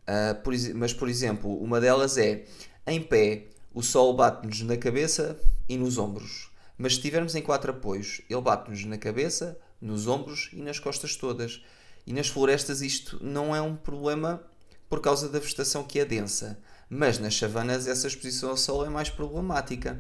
uh, 0.08 0.42
por, 0.42 0.54
mas 0.76 0.94
por 0.94 1.10
exemplo, 1.10 1.54
uma 1.62 1.82
delas 1.82 2.18
é 2.18 2.46
em 2.88 3.02
pé 3.02 3.48
o 3.74 3.84
sol 3.84 4.16
bate-nos 4.16 4.62
na 4.62 4.78
cabeça 4.78 5.38
e 5.68 5.76
nos 5.76 5.98
ombros. 5.98 6.50
Mas 6.78 6.94
se 6.94 7.00
estivermos 7.00 7.36
em 7.36 7.42
quatro 7.42 7.72
apoios, 7.72 8.22
ele 8.30 8.40
bate-nos 8.40 8.86
na 8.86 8.98
cabeça, 8.98 9.60
nos 9.82 10.08
ombros 10.08 10.50
e 10.54 10.62
nas 10.62 10.80
costas 10.80 11.18
todas. 11.18 11.62
E 12.08 12.14
nas 12.14 12.30
florestas 12.30 12.82
isto 12.82 13.20
não 13.22 13.54
é 13.54 13.62
um 13.62 13.76
problema 13.76 14.42
por 14.88 15.02
causa 15.02 15.28
da 15.28 15.38
vegetação 15.38 15.84
que 15.84 16.00
é 16.00 16.06
densa. 16.06 16.58
Mas 16.90 17.20
nas 17.20 17.36
savanas 17.36 17.88
essa 17.88 18.08
exposição 18.08 18.52
ao 18.52 18.58
sol 18.58 18.86
é 18.86 18.90
mais 18.90 19.10
problemática. 19.10 20.00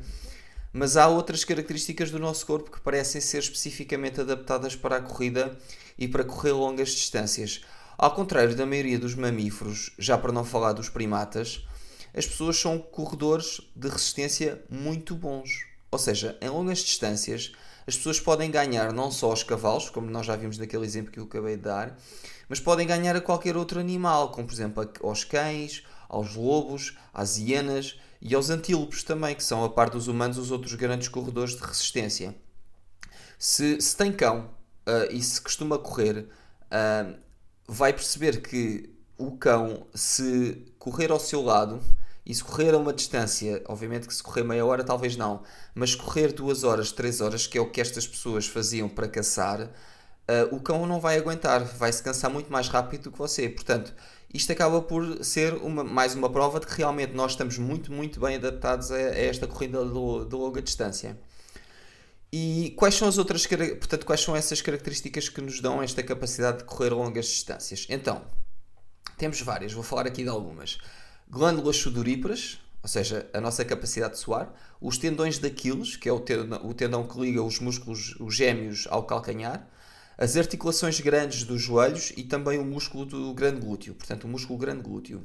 Mas 0.75 0.97
há 0.97 1.07
outras 1.07 1.45
características 1.45 2.09
do 2.09 2.17
nosso 2.17 2.47
corpo 2.47 2.71
que 2.71 2.81
parecem 2.81 3.21
ser 3.21 3.37
especificamente 3.37 4.19
adaptadas 4.19 4.75
para 4.75 4.97
a 4.97 5.01
corrida 5.01 5.55
e 5.99 6.07
para 6.07 6.23
correr 6.23 6.51
longas 6.51 6.89
distâncias. 6.89 7.61
Ao 7.95 8.15
contrário 8.15 8.55
da 8.55 8.65
maioria 8.65 8.97
dos 8.97 9.13
mamíferos, 9.13 9.91
já 9.99 10.17
para 10.17 10.31
não 10.31 10.43
falar 10.43 10.73
dos 10.73 10.89
primatas, 10.89 11.63
as 12.11 12.25
pessoas 12.25 12.57
são 12.57 12.79
corredores 12.79 13.61
de 13.75 13.87
resistência 13.87 14.63
muito 14.67 15.13
bons. 15.13 15.51
Ou 15.91 15.99
seja, 15.99 16.35
em 16.41 16.49
longas 16.49 16.79
distâncias, 16.79 17.51
as 17.85 17.95
pessoas 17.95 18.19
podem 18.19 18.49
ganhar 18.49 18.91
não 18.91 19.11
só 19.11 19.29
aos 19.29 19.43
cavalos, 19.43 19.91
como 19.91 20.09
nós 20.09 20.25
já 20.25 20.35
vimos 20.35 20.57
naquele 20.57 20.85
exemplo 20.85 21.11
que 21.11 21.19
eu 21.19 21.25
acabei 21.25 21.55
de 21.55 21.61
dar, 21.61 21.95
mas 22.49 22.59
podem 22.59 22.87
ganhar 22.87 23.15
a 23.15 23.21
qualquer 23.21 23.55
outro 23.55 23.79
animal, 23.79 24.31
como 24.31 24.47
por 24.47 24.53
exemplo 24.53 24.89
aos 25.03 25.23
cães, 25.23 25.83
aos 26.09 26.33
lobos, 26.33 26.97
às 27.13 27.37
hienas 27.37 27.99
e 28.25 28.33
aos 28.33 28.49
antílopes 28.49 29.03
também, 29.03 29.35
que 29.35 29.43
são, 29.43 29.65
a 29.65 29.69
par 29.69 29.89
dos 29.89 30.07
humanos, 30.07 30.37
os 30.37 30.49
outros 30.49 30.73
grandes 30.75 31.09
corredores 31.09 31.57
de 31.57 31.61
resistência. 31.61 32.33
Se, 33.37 33.81
se 33.81 33.97
tem 33.97 34.13
cão 34.13 34.49
uh, 34.87 35.11
e 35.11 35.21
se 35.21 35.41
costuma 35.41 35.77
correr, 35.77 36.29
uh, 36.71 37.15
vai 37.67 37.91
perceber 37.91 38.41
que 38.41 38.89
o 39.17 39.31
cão, 39.31 39.85
se 39.93 40.73
correr 40.79 41.11
ao 41.11 41.19
seu 41.19 41.41
lado, 41.41 41.81
e 42.25 42.33
se 42.33 42.41
correr 42.41 42.73
a 42.73 42.77
uma 42.77 42.93
distância, 42.93 43.61
obviamente 43.67 44.07
que 44.07 44.15
se 44.15 44.23
correr 44.23 44.43
meia 44.43 44.65
hora 44.65 44.85
talvez 44.85 45.17
não, 45.17 45.43
mas 45.75 45.93
correr 45.93 46.31
duas 46.31 46.63
horas, 46.63 46.93
três 46.93 47.19
horas, 47.19 47.45
que 47.45 47.57
é 47.57 47.61
o 47.61 47.69
que 47.69 47.81
estas 47.81 48.07
pessoas 48.07 48.47
faziam 48.47 48.87
para 48.87 49.09
caçar, 49.09 49.63
uh, 49.63 50.55
o 50.55 50.61
cão 50.61 50.85
não 50.85 51.01
vai 51.01 51.17
aguentar, 51.17 51.61
vai 51.65 51.91
se 51.91 52.01
cansar 52.01 52.31
muito 52.31 52.49
mais 52.49 52.69
rápido 52.69 53.03
do 53.03 53.11
que 53.11 53.17
você. 53.17 53.49
Portanto, 53.49 53.93
isto 54.33 54.51
acaba 54.51 54.81
por 54.81 55.23
ser 55.23 55.53
uma, 55.55 55.83
mais 55.83 56.15
uma 56.15 56.29
prova 56.29 56.59
de 56.59 56.65
que 56.65 56.75
realmente 56.75 57.13
nós 57.13 57.33
estamos 57.33 57.57
muito, 57.57 57.91
muito 57.91 58.19
bem 58.19 58.35
adaptados 58.35 58.91
a, 58.91 58.95
a 58.95 58.99
esta 58.99 59.45
corrida 59.45 59.85
de, 59.85 59.91
longa 59.91 60.61
distância. 60.61 61.19
E 62.31 62.73
quais 62.75 62.95
são 62.95 63.07
as 63.07 63.19
outras, 63.19 63.45
portanto, 63.45 64.07
quais 64.07 64.21
são 64.21 64.35
essas 64.35 64.59
características 64.59 65.29
que 65.29 65.39
nos 65.39 65.61
dão 65.61 65.83
esta 65.83 66.01
capacidade 66.01 66.59
de 66.59 66.63
correr 66.63 66.89
longas 66.89 67.27
distâncias? 67.27 67.85
Então, 67.87 68.23
temos 69.19 69.39
várias, 69.41 69.71
vou 69.71 69.83
falar 69.83 70.07
aqui 70.07 70.23
de 70.23 70.29
algumas. 70.29 70.79
Glândulas 71.29 71.77
sudoríparas, 71.77 72.59
ou 72.81 72.89
seja, 72.89 73.29
a 73.33 73.39
nossa 73.39 73.63
capacidade 73.63 74.15
de 74.15 74.19
suar, 74.19 74.51
os 74.81 74.97
tendões 74.97 75.37
de 75.37 75.47
Aquiles, 75.47 75.95
que 75.95 76.09
é 76.09 76.11
o 76.11 76.19
tendão, 76.19 76.65
o 76.67 76.73
tendão 76.73 77.07
que 77.07 77.19
liga 77.19 77.43
os 77.43 77.59
músculos, 77.59 78.15
os 78.19 78.35
gêmeos 78.35 78.87
ao 78.89 79.03
calcanhar, 79.03 79.69
as 80.17 80.38
articulações 80.38 81.00
grandes 81.00 81.43
dos 81.43 81.62
joelhos 81.62 82.12
e 82.15 82.24
também 82.24 82.60
o 82.60 82.65
músculo 82.65 83.05
do 83.05 83.34
grande 83.34 83.62
glúteo, 83.62 83.96
portanto, 83.96 84.25
o 84.25 84.27
músculo 84.27 84.60
grande 84.60 84.82
glúteo. 84.82 85.24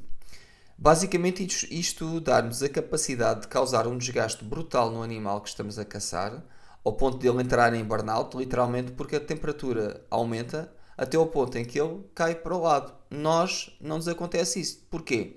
Basicamente, 0.77 1.45
isto 1.71 2.21
dá-nos 2.21 2.63
a 2.63 2.69
capacidade 2.69 3.43
de 3.43 3.49
causar 3.49 3.87
um 3.87 3.99
desgaste 3.99 4.45
brutal 4.45 4.91
no 4.91 5.03
animal 5.03 5.41
que 5.41 5.49
estamos 5.49 5.79
a 5.79 5.85
caçar, 5.85 6.43
ao 6.85 6.93
ponto 6.93 7.19
de 7.19 7.29
ele 7.29 7.43
entrar 7.43 7.75
em 7.75 7.85
burnout, 7.85 8.37
literalmente 8.37 8.93
porque 8.93 9.17
a 9.17 9.21
temperatura 9.21 10.05
aumenta 10.09 10.73
até 10.97 11.17
ao 11.17 11.27
ponto 11.27 11.59
em 11.59 11.65
que 11.65 11.81
ele 11.81 12.05
cai 12.15 12.35
para 12.35 12.57
o 12.57 12.63
lado. 12.63 12.93
Nós 13.11 13.77
não 13.81 13.97
nos 13.97 14.09
acontece 14.09 14.61
isso. 14.61 14.81
Porquê? 14.91 15.37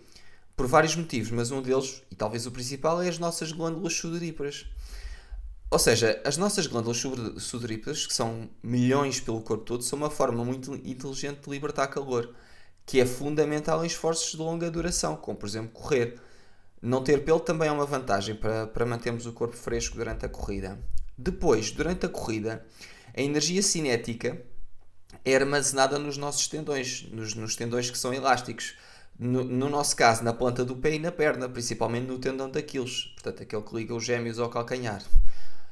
Por 0.55 0.67
vários 0.67 0.96
motivos, 0.96 1.31
mas 1.31 1.51
um 1.51 1.62
deles, 1.62 2.03
e 2.12 2.15
talvez 2.15 2.46
o 2.46 2.51
principal, 2.51 3.01
é 3.01 3.10
as 3.10 3.17
nossas 3.20 3.51
glândulas 3.51 3.93
sudoríparas. 3.93 4.67
Ou 5.71 5.79
seja, 5.79 6.21
as 6.25 6.35
nossas 6.35 6.67
glândulas 6.67 7.01
sudoríparas, 7.37 8.05
que 8.05 8.13
são 8.13 8.49
milhões 8.61 9.21
pelo 9.21 9.39
corpo 9.39 9.63
todo, 9.63 9.81
são 9.81 9.97
uma 9.97 10.09
forma 10.09 10.43
muito 10.43 10.75
inteligente 10.75 11.45
de 11.45 11.49
libertar 11.49 11.87
calor, 11.87 12.35
que 12.85 12.99
é 12.99 13.05
fundamental 13.05 13.81
em 13.81 13.87
esforços 13.87 14.31
de 14.31 14.37
longa 14.37 14.69
duração, 14.69 15.15
como 15.15 15.37
por 15.37 15.47
exemplo 15.47 15.71
correr. 15.71 16.19
Não 16.81 17.01
ter 17.01 17.23
pelo 17.23 17.39
também 17.39 17.69
é 17.69 17.71
uma 17.71 17.85
vantagem 17.85 18.35
para, 18.35 18.67
para 18.67 18.85
mantermos 18.85 19.25
o 19.25 19.31
corpo 19.31 19.55
fresco 19.55 19.95
durante 19.95 20.25
a 20.25 20.29
corrida. 20.29 20.77
Depois, 21.17 21.71
durante 21.71 22.05
a 22.05 22.09
corrida, 22.09 22.65
a 23.15 23.21
energia 23.21 23.61
cinética 23.61 24.41
é 25.23 25.35
armazenada 25.35 25.97
nos 25.97 26.17
nossos 26.17 26.49
tendões, 26.49 27.07
nos, 27.11 27.33
nos 27.33 27.55
tendões 27.55 27.89
que 27.89 27.97
são 27.97 28.13
elásticos. 28.13 28.75
No, 29.17 29.41
no, 29.45 29.69
nosso 29.69 29.95
caso, 29.95 30.21
na 30.21 30.33
planta 30.33 30.65
do 30.65 30.75
pé 30.75 30.95
e 30.95 30.99
na 30.99 31.13
perna, 31.13 31.47
principalmente 31.47 32.07
no 32.07 32.19
tendão 32.19 32.49
daqueles, 32.49 33.05
portanto, 33.13 33.43
aquele 33.43 33.61
que 33.61 33.75
liga 33.75 33.95
os 33.95 34.03
gêmeos 34.03 34.37
ao 34.37 34.49
calcanhar. 34.49 35.01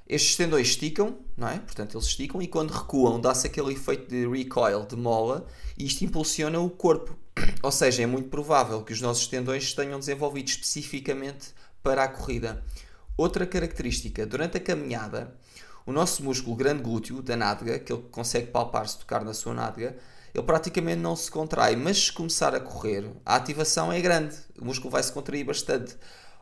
Estes 0.09 0.37
tendões 0.37 0.69
esticam, 0.69 1.19
não 1.37 1.47
é? 1.47 1.59
Portanto, 1.59 1.95
eles 1.95 2.07
esticam 2.07 2.41
e 2.41 2.47
quando 2.47 2.71
recuam 2.71 3.21
dá-se 3.21 3.45
aquele 3.45 3.73
efeito 3.73 4.09
de 4.09 4.27
recoil, 4.27 4.83
de 4.83 4.95
mola, 4.95 5.45
e 5.77 5.85
isto 5.85 6.03
impulsiona 6.03 6.59
o 6.59 6.67
corpo. 6.67 7.15
Ou 7.61 7.71
seja, 7.71 8.01
é 8.01 8.07
muito 8.07 8.27
provável 8.27 8.81
que 8.81 8.91
os 8.91 9.01
nossos 9.01 9.27
tendões 9.27 9.71
tenham 9.75 9.99
desenvolvido 9.99 10.47
especificamente 10.47 11.53
para 11.83 12.03
a 12.03 12.07
corrida. 12.07 12.63
Outra 13.15 13.45
característica, 13.45 14.25
durante 14.25 14.57
a 14.57 14.59
caminhada, 14.59 15.37
o 15.85 15.91
nosso 15.91 16.23
músculo 16.23 16.55
grande 16.55 16.81
glúteo 16.81 17.21
da 17.21 17.35
nádega, 17.35 17.77
que 17.77 17.93
ele 17.93 18.01
consegue 18.09 18.47
palpar 18.47 18.87
se 18.87 18.97
tocar 18.97 19.23
na 19.23 19.35
sua 19.35 19.53
nádega, 19.53 19.95
ele 20.33 20.43
praticamente 20.43 21.01
não 21.01 21.15
se 21.15 21.29
contrai, 21.29 21.75
mas 21.75 22.05
se 22.05 22.11
começar 22.11 22.55
a 22.55 22.59
correr, 22.59 23.11
a 23.23 23.35
ativação 23.35 23.93
é 23.93 24.01
grande, 24.01 24.35
o 24.59 24.65
músculo 24.65 24.89
vai 24.89 25.03
se 25.03 25.11
contrair 25.11 25.43
bastante. 25.45 25.95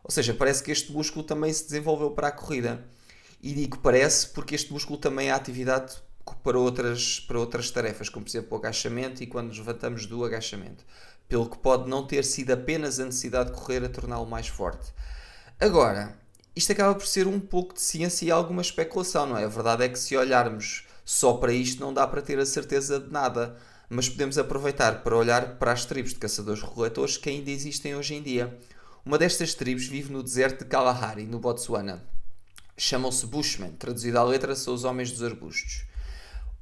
Ou 0.06 0.12
seja, 0.12 0.34
parece 0.34 0.64
que 0.64 0.72
este 0.72 0.90
músculo 0.90 1.26
também 1.26 1.52
se 1.52 1.66
desenvolveu 1.66 2.12
para 2.12 2.30
a 2.30 2.32
corrida. 2.32 2.96
E 3.42 3.54
digo 3.54 3.78
parece 3.80 4.28
porque 4.30 4.56
este 4.56 4.72
músculo 4.74 4.98
também 4.98 5.30
é 5.30 5.32
atividade 5.32 5.96
para 6.44 6.58
outras, 6.58 7.20
para 7.20 7.40
outras 7.40 7.72
tarefas, 7.72 8.10
como 8.10 8.26
por 8.26 8.32
exemplo 8.32 8.58
o 8.58 8.60
agachamento 8.60 9.24
e 9.24 9.28
quando 9.28 9.48
nos 9.48 9.58
levantamos 9.58 10.06
do 10.06 10.24
agachamento. 10.26 10.84
Pelo 11.28 11.50
que 11.50 11.58
pode 11.58 11.90
não 11.90 12.06
ter 12.06 12.24
sido 12.24 12.52
apenas 12.52 13.00
a 13.00 13.06
necessidade 13.06 13.52
de 13.52 13.58
correr 13.58 13.84
a 13.84 13.90
torná-lo 13.90 14.26
mais 14.26 14.48
forte. 14.48 14.94
Agora, 15.60 16.18
isto 16.56 16.72
acaba 16.72 16.96
por 16.96 17.06
ser 17.06 17.28
um 17.28 17.40
pouco 17.40 17.74
de 17.74 17.82
ciência 17.82 18.26
e 18.26 18.32
alguma 18.32 18.62
especulação, 18.62 19.26
não 19.28 19.38
é? 19.38 19.44
A 19.44 19.50
verdade 19.50 19.84
é 19.84 19.90
que 19.90 20.00
se 20.00 20.16
olharmos 20.16 20.86
só 21.06 21.34
para 21.34 21.54
isto 21.54 21.80
não 21.80 21.94
dá 21.94 22.08
para 22.08 22.22
ter 22.22 22.40
a 22.40 22.46
certeza 22.46 23.00
de 23.00 23.12
nada, 23.12 23.58
mas 23.90 24.10
podemos 24.10 24.38
aproveitar 24.38 25.04
para 25.04 25.16
olhar 25.16 25.58
para 25.58 25.72
as 25.72 25.86
tribos 25.86 26.14
de 26.14 26.20
caçadores-recoletores 26.20 27.18
que 27.18 27.30
ainda 27.30 27.52
existem 27.52 27.96
hoje 27.96 28.16
em 28.16 28.22
dia. 28.22 28.58
Uma 29.06 29.18
destas 29.18 29.54
tribos 29.54 29.88
vive 29.88 30.12
no 30.12 30.24
deserto 30.24 30.64
de 30.64 30.70
Kalahari, 30.70 31.26
no 31.26 31.40
Botsuana 31.40 32.04
chamam-se 32.78 33.26
Bushmen, 33.26 33.72
traduzido 33.72 34.20
à 34.20 34.24
letra 34.24 34.56
são 34.56 34.74
os 34.74 34.84
homens 34.84 35.12
dos 35.12 35.24
arbustos. 35.24 35.86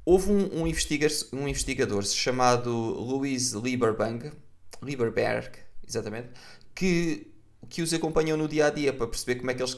Houve 0.04 0.30
um, 0.30 0.62
um, 0.62 0.66
investiga 0.66 1.08
um 1.32 1.46
investigador 1.46 2.04
chamado 2.04 2.70
Louis 2.70 3.52
Lieberberg, 3.52 4.32
Lieberberg 4.82 5.58
exatamente, 5.86 6.28
que, 6.74 7.32
que 7.68 7.82
os 7.82 7.92
acompanhou 7.92 8.36
no 8.36 8.48
dia 8.48 8.66
a 8.66 8.70
dia 8.70 8.92
para 8.92 9.06
perceber 9.06 9.36
como 9.36 9.50
é, 9.50 9.54
que 9.54 9.62
eles 9.62 9.74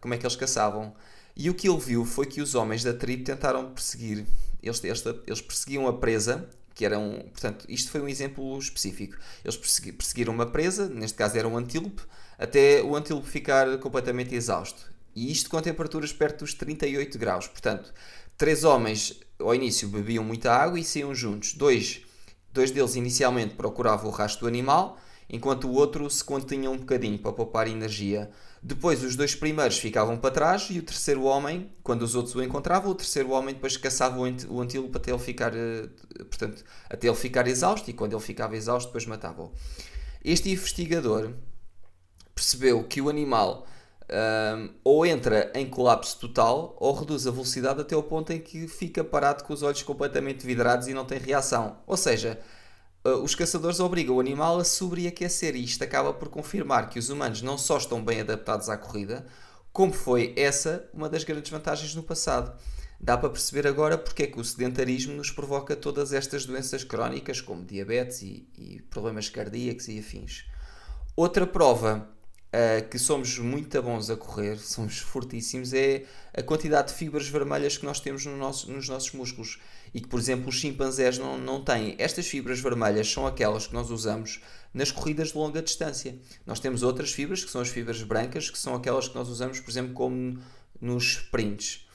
como 0.00 0.14
é 0.14 0.18
que 0.18 0.26
eles 0.26 0.36
caçavam. 0.36 0.94
E 1.36 1.48
o 1.48 1.54
que 1.54 1.68
ele 1.68 1.78
viu 1.78 2.04
foi 2.04 2.26
que 2.26 2.40
os 2.40 2.56
homens 2.56 2.82
da 2.82 2.92
tribo 2.92 3.22
tentaram 3.22 3.72
perseguir, 3.72 4.26
eles, 4.60 4.82
eles, 4.82 5.04
eles 5.26 5.40
perseguiam 5.40 5.86
a 5.86 5.92
presa, 5.92 6.48
que 6.74 6.84
era 6.84 6.98
um, 6.98 7.20
portanto, 7.20 7.64
isto 7.68 7.90
foi 7.92 8.00
um 8.00 8.08
exemplo 8.08 8.58
específico. 8.58 9.16
Eles 9.44 9.56
perseguiram 9.56 10.32
uma 10.32 10.46
presa, 10.46 10.88
neste 10.88 11.16
caso 11.16 11.38
era 11.38 11.46
um 11.46 11.56
antílope, 11.56 12.02
até 12.36 12.82
o 12.82 12.96
antílope 12.96 13.28
ficar 13.28 13.78
completamente 13.78 14.34
exausto. 14.34 14.90
E 15.18 15.32
isto 15.32 15.50
com 15.50 15.60
temperaturas 15.60 16.12
perto 16.12 16.44
dos 16.44 16.54
38 16.54 17.18
graus. 17.18 17.48
Portanto, 17.48 17.92
três 18.36 18.62
homens 18.62 19.18
ao 19.36 19.52
início 19.52 19.88
bebiam 19.88 20.22
muita 20.22 20.52
água 20.52 20.78
e 20.78 20.84
saíam 20.84 21.12
juntos. 21.12 21.54
Dois, 21.54 22.02
dois 22.52 22.70
deles 22.70 22.94
inicialmente 22.94 23.56
procuravam 23.56 24.08
o 24.08 24.12
rastro 24.12 24.42
do 24.42 24.46
animal, 24.46 24.96
enquanto 25.28 25.66
o 25.66 25.72
outro 25.72 26.08
se 26.08 26.22
continha 26.22 26.70
um 26.70 26.76
bocadinho 26.76 27.18
para 27.18 27.32
poupar 27.32 27.66
energia. 27.66 28.30
Depois 28.62 29.02
os 29.02 29.16
dois 29.16 29.34
primeiros 29.34 29.78
ficavam 29.78 30.16
para 30.16 30.30
trás 30.30 30.68
e 30.70 30.78
o 30.78 30.82
terceiro 30.84 31.24
homem, 31.24 31.68
quando 31.82 32.02
os 32.02 32.14
outros 32.14 32.36
o 32.36 32.42
encontravam, 32.42 32.92
o 32.92 32.94
terceiro 32.94 33.30
homem 33.32 33.54
depois 33.54 33.76
caçava 33.76 34.20
o 34.20 34.60
antílope 34.60 34.96
até 34.96 35.10
ele 35.10 35.18
ficar, 35.18 35.52
eh, 35.52 35.88
portanto, 36.16 36.64
até 36.88 37.08
ele 37.08 37.16
ficar 37.16 37.48
exausto 37.48 37.90
e 37.90 37.92
quando 37.92 38.12
ele 38.12 38.22
ficava 38.22 38.56
exausto 38.56 38.88
depois 38.88 39.04
matava-o. 39.04 39.52
Este 40.24 40.48
investigador 40.48 41.32
percebeu 42.36 42.84
que 42.84 43.00
o 43.00 43.08
animal 43.08 43.66
um, 44.10 44.70
ou 44.82 45.04
entra 45.04 45.52
em 45.54 45.68
colapso 45.68 46.18
total 46.18 46.74
ou 46.78 46.94
reduz 46.94 47.26
a 47.26 47.30
velocidade 47.30 47.80
até 47.80 47.94
o 47.94 48.02
ponto 48.02 48.32
em 48.32 48.40
que 48.40 48.66
fica 48.66 49.04
parado 49.04 49.44
com 49.44 49.52
os 49.52 49.62
olhos 49.62 49.82
completamente 49.82 50.46
vidrados 50.46 50.88
e 50.88 50.94
não 50.94 51.04
tem 51.04 51.18
reação. 51.18 51.78
Ou 51.86 51.96
seja, 51.96 52.40
uh, 53.04 53.22
os 53.22 53.34
caçadores 53.34 53.80
obrigam 53.80 54.16
o 54.16 54.20
animal 54.20 54.58
a 54.58 54.64
sobreaquecer 54.64 55.54
e 55.54 55.64
isto 55.64 55.84
acaba 55.84 56.12
por 56.14 56.28
confirmar 56.28 56.88
que 56.88 56.98
os 56.98 57.10
humanos 57.10 57.42
não 57.42 57.58
só 57.58 57.76
estão 57.76 58.02
bem 58.02 58.20
adaptados 58.20 58.68
à 58.68 58.76
corrida, 58.78 59.26
como 59.72 59.92
foi 59.92 60.32
essa 60.36 60.88
uma 60.92 61.08
das 61.08 61.24
grandes 61.24 61.50
vantagens 61.50 61.94
no 61.94 62.02
passado. 62.02 62.58
Dá 63.00 63.16
para 63.16 63.30
perceber 63.30 63.68
agora 63.68 63.96
porque 63.96 64.24
é 64.24 64.26
que 64.26 64.40
o 64.40 64.44
sedentarismo 64.44 65.14
nos 65.14 65.30
provoca 65.30 65.76
todas 65.76 66.12
estas 66.12 66.44
doenças 66.44 66.82
crónicas, 66.82 67.40
como 67.40 67.64
diabetes 67.64 68.22
e, 68.22 68.48
e 68.56 68.82
problemas 68.90 69.28
cardíacos 69.28 69.86
e 69.86 70.00
afins. 70.00 70.46
Outra 71.14 71.46
prova 71.46 72.08
uh, 72.48 72.88
que 72.88 72.98
somos 72.98 73.38
muito 73.38 73.80
bons 73.82 74.10
a 74.10 74.16
correr, 74.16 74.58
somos 74.58 74.98
fortíssimos, 74.98 75.72
é 75.72 76.04
a 76.34 76.42
quantidade 76.42 76.88
de 76.88 76.94
fibras 76.94 77.28
vermelhas 77.28 77.76
que 77.76 77.84
nós 77.84 78.00
temos 78.00 78.24
no 78.26 78.36
nosso, 78.36 78.70
nos 78.70 78.88
nossos 78.88 79.12
músculos 79.12 79.58
e 79.94 80.00
que, 80.00 80.08
por 80.08 80.20
exemplo, 80.20 80.48
os 80.48 80.56
chimpanzés 80.56 81.18
não, 81.18 81.38
não 81.38 81.62
têm. 81.62 81.94
Estas 81.98 82.26
fibras 82.26 82.60
vermelhas 82.60 83.10
são 83.10 83.26
aquelas 83.26 83.66
que 83.66 83.74
nós 83.74 83.90
usamos 83.90 84.40
nas 84.72 84.90
corridas 84.90 85.28
de 85.28 85.38
longa 85.38 85.62
distância. 85.62 86.18
Nós 86.46 86.60
temos 86.60 86.82
outras 86.82 87.10
fibras, 87.12 87.44
que 87.44 87.50
são 87.50 87.60
as 87.60 87.68
fibras 87.68 88.02
brancas, 88.02 88.50
que 88.50 88.58
são 88.58 88.74
aquelas 88.74 89.08
que 89.08 89.14
nós 89.14 89.28
usamos, 89.28 89.60
por 89.60 89.70
exemplo, 89.70 89.94
como 89.94 90.38
nos 90.80 91.04
sprints. 91.04 91.86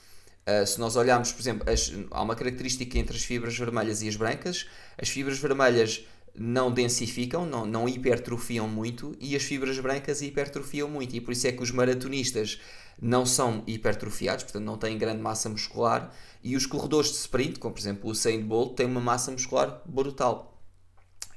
Uh, 0.46 0.66
se 0.66 0.78
nós 0.78 0.94
olharmos, 0.94 1.32
por 1.32 1.40
exemplo, 1.40 1.70
as, 1.70 1.90
há 2.10 2.20
uma 2.22 2.36
característica 2.36 2.98
entre 2.98 3.16
as 3.16 3.24
fibras 3.24 3.56
vermelhas 3.56 4.02
e 4.02 4.08
as 4.08 4.16
brancas. 4.16 4.66
As 4.98 5.08
fibras 5.08 5.38
vermelhas 5.38 6.04
não 6.36 6.70
densificam, 6.70 7.46
não, 7.46 7.64
não 7.64 7.88
hipertrofiam 7.88 8.66
muito 8.66 9.16
e 9.20 9.36
as 9.36 9.42
fibras 9.42 9.78
brancas 9.78 10.20
hipertrofiam 10.20 10.88
muito. 10.88 11.14
E 11.14 11.20
por 11.20 11.32
isso 11.32 11.46
é 11.46 11.52
que 11.52 11.62
os 11.62 11.70
maratonistas 11.70 12.60
não 13.00 13.24
são 13.24 13.62
hipertrofiados, 13.66 14.44
portanto 14.44 14.64
não 14.64 14.76
têm 14.76 14.98
grande 14.98 15.20
massa 15.20 15.48
muscular, 15.48 16.12
e 16.42 16.56
os 16.56 16.66
corredores 16.66 17.10
de 17.10 17.16
sprint, 17.16 17.58
como 17.58 17.74
por 17.74 17.80
exemplo 17.80 18.10
o 18.10 18.14
Saint 18.14 18.42
Bolt, 18.44 18.76
têm 18.76 18.86
uma 18.86 19.00
massa 19.00 19.30
muscular 19.30 19.80
brutal. 19.84 20.60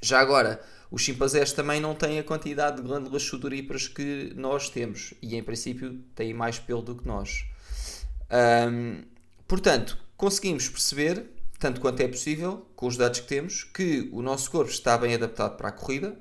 Já 0.02 0.20
agora, 0.20 0.62
os 0.92 1.02
chimpanzés 1.02 1.52
também 1.52 1.82
não 1.82 1.96
têm 1.96 2.20
a 2.20 2.24
quantidade 2.24 2.78
de 2.78 2.84
glândulas 2.84 3.24
sudoríparas 3.24 3.88
que 3.88 4.32
nós 4.36 4.70
temos 4.70 5.14
e 5.22 5.36
em 5.36 5.44
princípio 5.44 6.00
têm 6.16 6.34
mais 6.34 6.60
pelo 6.60 6.82
do 6.82 6.96
que 6.96 7.08
nós. 7.08 7.46
portanto, 9.48 9.98
conseguimos 10.16 10.70
perceber 10.70 11.37
tanto 11.60 11.82
quanto 11.82 12.02
é 12.02 12.08
possível, 12.08 12.68
com 12.76 12.88
os 12.88 12.98
dados 12.98 13.20
que 13.20 13.28
temos, 13.28 13.64
que 13.64 14.10
o 14.12 14.22
nosso 14.22 14.50
corpo 14.52 14.72
está 14.72 14.98
bem 14.98 15.14
adaptado 15.14 15.58
para 15.58 15.70
a 15.70 15.72
corrida, 15.72 16.18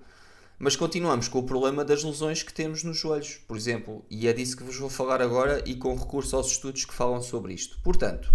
mas 0.59 0.76
continuamos 0.76 1.28
com 1.28 1.38
o 1.38 1.45
problema 1.45 1.85
das 1.85 2.02
lesões 2.02 2.43
que 2.43 2.52
temos 2.52 2.83
nos 2.83 2.97
joelhos, 2.97 3.40
por 3.47 3.57
exemplo, 3.57 4.05
e 4.11 4.26
é 4.26 4.33
disso 4.33 4.57
que 4.57 4.64
vos 4.64 4.76
vou 4.76 4.88
falar 4.88 5.21
agora 5.21 5.62
e 5.66 5.75
com 5.75 5.95
recurso 5.95 6.35
aos 6.35 6.50
estudos 6.50 6.85
que 6.85 6.95
falam 6.95 7.21
sobre 7.21 7.52
isto. 7.52 7.78
Portanto, 7.83 8.33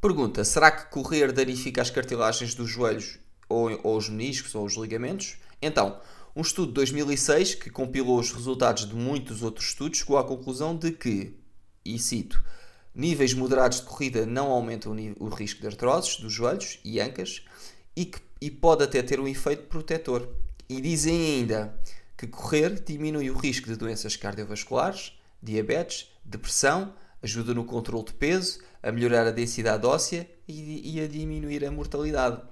pergunta: 0.00 0.44
será 0.44 0.70
que 0.70 0.90
correr 0.90 1.30
danifica 1.30 1.80
as 1.80 1.90
cartilagens 1.90 2.54
dos 2.54 2.68
joelhos 2.68 3.20
ou, 3.50 3.68
ou 3.82 3.96
os 3.98 4.08
meniscos 4.08 4.54
ou 4.54 4.64
os 4.64 4.76
ligamentos. 4.76 5.36
Então, 5.60 6.00
um 6.34 6.40
estudo 6.40 6.68
de 6.68 6.74
2006 6.74 7.56
que 7.56 7.68
compilou 7.68 8.18
os 8.18 8.32
resultados 8.32 8.88
de 8.88 8.94
muitos 8.94 9.42
outros 9.42 9.66
estudos 9.66 9.98
chegou 9.98 10.16
à 10.16 10.24
conclusão 10.24 10.74
de 10.76 10.92
que, 10.92 11.34
e 11.84 11.98
cito, 11.98 12.42
níveis 12.94 13.34
moderados 13.34 13.80
de 13.80 13.86
corrida 13.86 14.26
não 14.26 14.50
aumentam 14.50 14.92
o, 14.92 15.24
o 15.24 15.28
risco 15.28 15.60
de 15.60 15.66
artroses 15.66 16.18
dos 16.18 16.32
joelhos 16.32 16.78
e 16.84 17.00
ancas 17.00 17.44
e, 17.94 18.04
que, 18.04 18.20
e 18.40 18.50
pode 18.50 18.84
até 18.84 19.02
ter 19.02 19.20
um 19.20 19.28
efeito 19.28 19.64
protetor. 19.64 20.28
E 20.68 20.80
dizem 20.80 21.38
ainda 21.38 21.74
que 22.16 22.26
correr 22.26 22.82
diminui 22.84 23.30
o 23.30 23.36
risco 23.36 23.68
de 23.68 23.76
doenças 23.76 24.16
cardiovasculares, 24.16 25.12
diabetes, 25.42 26.08
depressão, 26.24 26.92
ajuda 27.22 27.54
no 27.54 27.64
controle 27.64 28.04
de 28.04 28.14
peso, 28.14 28.60
a 28.82 28.92
melhorar 28.92 29.26
a 29.26 29.30
densidade 29.30 29.86
óssea 29.86 30.28
e, 30.46 30.96
e 30.96 31.00
a 31.00 31.06
diminuir 31.06 31.64
a 31.64 31.70
mortalidade. 31.70 32.42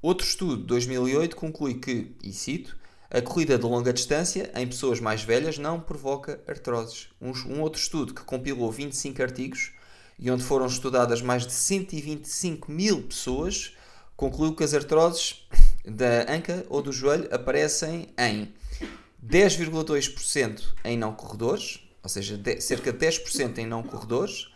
Outro 0.00 0.26
estudo 0.26 0.58
de 0.58 0.66
2008 0.66 1.36
conclui 1.36 1.74
que, 1.74 2.14
e 2.22 2.32
cito, 2.32 2.76
a 3.10 3.22
corrida 3.22 3.58
de 3.58 3.64
longa 3.64 3.92
distância 3.92 4.50
em 4.54 4.66
pessoas 4.66 5.00
mais 5.00 5.22
velhas 5.22 5.56
não 5.56 5.80
provoca 5.80 6.40
artroses. 6.46 7.08
Um, 7.20 7.30
um, 7.30 7.62
outro 7.62 7.80
estudo 7.80 8.12
que 8.12 8.22
compilou 8.22 8.70
25 8.70 9.22
artigos 9.22 9.72
e 10.18 10.30
onde 10.30 10.42
foram 10.42 10.66
estudadas 10.66 11.22
mais 11.22 11.46
de 11.46 11.52
125 11.52 12.70
mil 12.70 13.02
pessoas 13.02 13.72
concluiu 14.16 14.54
que 14.54 14.64
as 14.64 14.74
artroses 14.74 15.46
da 15.86 16.30
anca 16.30 16.66
ou 16.68 16.82
do 16.82 16.92
joelho 16.92 17.28
aparecem 17.32 18.08
em 18.18 18.52
10,2% 19.24 20.62
em 20.84 20.98
não 20.98 21.14
corredores, 21.14 21.80
ou 22.02 22.08
seja, 22.10 22.36
de, 22.36 22.60
cerca 22.60 22.92
de 22.92 22.98
10% 22.98 23.58
em 23.58 23.66
não 23.66 23.82
corredores, 23.82 24.48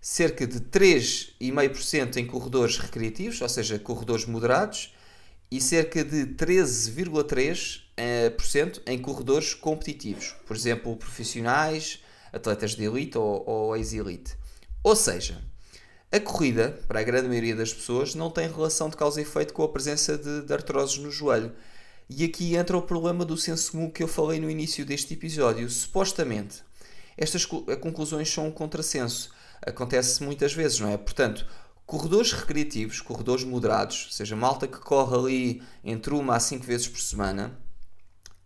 cerca 0.00 0.46
de 0.46 0.60
3,5% 0.60 2.16
em 2.16 2.26
corredores 2.26 2.78
recreativos, 2.78 3.40
ou 3.40 3.48
seja, 3.48 3.78
corredores 3.78 4.24
moderados, 4.24 4.94
e 5.50 5.60
cerca 5.60 6.04
de 6.04 6.26
13,3% 6.26 7.82
eh, 7.96 8.32
em 8.86 8.98
corredores 8.98 9.52
competitivos, 9.54 10.36
por 10.46 10.54
exemplo, 10.54 10.96
profissionais, 10.96 12.00
atletas 12.32 12.76
de 12.76 12.84
elite 12.84 13.18
ou, 13.18 13.44
ou 13.48 13.76
ex-elite. 13.76 14.36
Ou 14.82 14.94
seja, 14.94 15.42
a 16.12 16.20
corrida, 16.20 16.78
para 16.86 17.00
a 17.00 17.02
grande 17.02 17.28
maioria 17.28 17.56
das 17.56 17.74
pessoas, 17.74 18.14
não 18.14 18.30
tem 18.30 18.48
relação 18.48 18.88
de 18.88 18.96
causa 18.96 19.20
e 19.20 19.24
efeito 19.24 19.52
com 19.52 19.62
a 19.62 19.68
presença 19.68 20.16
de, 20.16 20.42
de 20.42 20.52
artroses 20.52 20.98
no 20.98 21.10
joelho. 21.10 21.52
E 22.08 22.24
aqui 22.24 22.56
entra 22.56 22.76
o 22.76 22.82
problema 22.82 23.24
do 23.24 23.36
senso 23.36 23.72
comum 23.72 23.90
que 23.90 24.02
eu 24.02 24.08
falei 24.08 24.40
no 24.40 24.50
início 24.50 24.84
deste 24.84 25.14
episódio. 25.14 25.68
Supostamente, 25.68 26.62
estas 27.16 27.44
conclusões 27.44 28.32
são 28.32 28.48
um 28.48 28.52
contrassenso 28.52 29.30
acontece 29.62 30.22
muitas 30.22 30.52
vezes, 30.52 30.80
não 30.80 30.90
é? 30.90 30.96
Portanto, 30.96 31.46
corredores 31.90 32.32
recreativos, 32.32 33.00
corredores 33.00 33.42
moderados, 33.42 34.04
ou 34.06 34.12
seja, 34.12 34.36
malta 34.36 34.68
que 34.68 34.78
corre 34.78 35.16
ali 35.16 35.62
entre 35.82 36.14
uma 36.14 36.36
a 36.36 36.40
cinco 36.40 36.64
vezes 36.64 36.86
por 36.86 37.00
semana, 37.00 37.58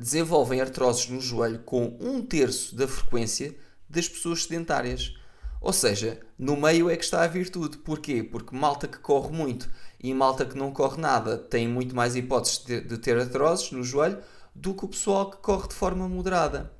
desenvolvem 0.00 0.62
artroses 0.62 1.10
no 1.10 1.20
joelho 1.20 1.58
com 1.58 1.94
um 2.00 2.24
terço 2.24 2.74
da 2.74 2.88
frequência 2.88 3.54
das 3.86 4.08
pessoas 4.08 4.44
sedentárias. 4.44 5.12
Ou 5.60 5.74
seja, 5.74 6.18
no 6.38 6.56
meio 6.56 6.88
é 6.88 6.96
que 6.96 7.04
está 7.04 7.22
a 7.22 7.26
virtude. 7.26 7.76
Porquê? 7.76 8.22
Porque 8.22 8.56
malta 8.56 8.88
que 8.88 8.96
corre 8.96 9.30
muito 9.30 9.70
e 10.02 10.14
malta 10.14 10.46
que 10.46 10.56
não 10.56 10.72
corre 10.72 10.98
nada 10.98 11.36
tem 11.36 11.68
muito 11.68 11.94
mais 11.94 12.16
hipóteses 12.16 12.64
de 12.64 12.96
ter 12.96 13.18
artroses 13.18 13.70
no 13.72 13.84
joelho 13.84 14.22
do 14.54 14.72
que 14.72 14.86
o 14.86 14.88
pessoal 14.88 15.30
que 15.30 15.36
corre 15.36 15.68
de 15.68 15.74
forma 15.74 16.08
moderada. 16.08 16.72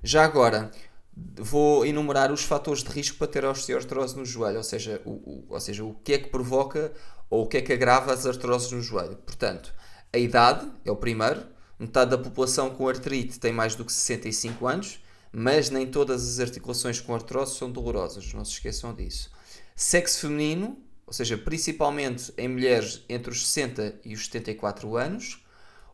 Já 0.00 0.24
agora, 0.24 0.70
vou 1.16 1.86
enumerar 1.86 2.32
os 2.32 2.42
fatores 2.42 2.82
de 2.82 2.90
risco 2.90 3.18
para 3.18 3.26
ter 3.26 3.44
osteoartrose 3.44 4.16
no 4.16 4.24
joelho, 4.24 4.58
ou 4.58 4.62
seja, 4.64 5.00
o, 5.04 5.10
o, 5.10 5.44
ou 5.48 5.60
seja, 5.60 5.84
o 5.84 5.94
que 5.94 6.14
é 6.14 6.18
que 6.18 6.28
provoca 6.28 6.92
ou 7.30 7.44
o 7.44 7.46
que 7.46 7.56
é 7.56 7.62
que 7.62 7.72
agrava 7.72 8.12
as 8.12 8.26
artroses 8.26 8.70
no 8.72 8.82
joelho. 8.82 9.16
Portanto, 9.16 9.72
a 10.12 10.18
idade 10.18 10.70
é 10.84 10.90
o 10.90 10.96
primeiro, 10.96 11.44
metade 11.78 12.10
da 12.10 12.18
população 12.18 12.70
com 12.70 12.88
artrite 12.88 13.38
tem 13.38 13.52
mais 13.52 13.74
do 13.74 13.84
que 13.84 13.92
65 13.92 14.66
anos, 14.66 15.00
mas 15.32 15.70
nem 15.70 15.86
todas 15.86 16.26
as 16.28 16.40
articulações 16.40 17.00
com 17.00 17.14
artrose 17.14 17.56
são 17.56 17.70
dolorosas, 17.70 18.32
não 18.32 18.44
se 18.44 18.52
esqueçam 18.52 18.94
disso. 18.94 19.30
Sexo 19.74 20.20
feminino, 20.20 20.78
ou 21.06 21.12
seja, 21.12 21.36
principalmente 21.36 22.32
em 22.38 22.48
mulheres 22.48 23.04
entre 23.08 23.32
os 23.32 23.46
60 23.46 24.00
e 24.04 24.14
os 24.14 24.26
74 24.26 24.96
anos. 24.96 25.44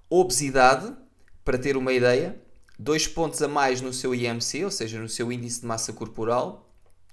Obesidade, 0.09 0.95
para 1.45 1.59
ter 1.59 1.77
uma 1.77 1.93
ideia, 1.93 2.39
dois 2.81 3.07
pontos 3.07 3.43
a 3.43 3.49
mais 3.49 3.83
no 3.83 3.93
seu 3.93 4.15
IMC, 4.15 4.65
ou 4.65 4.71
seja, 4.71 4.99
no 4.99 5.09
seu 5.09 5.31
índice 5.31 5.61
de 5.61 5.67
massa 5.67 5.93
corporal, 5.93 6.67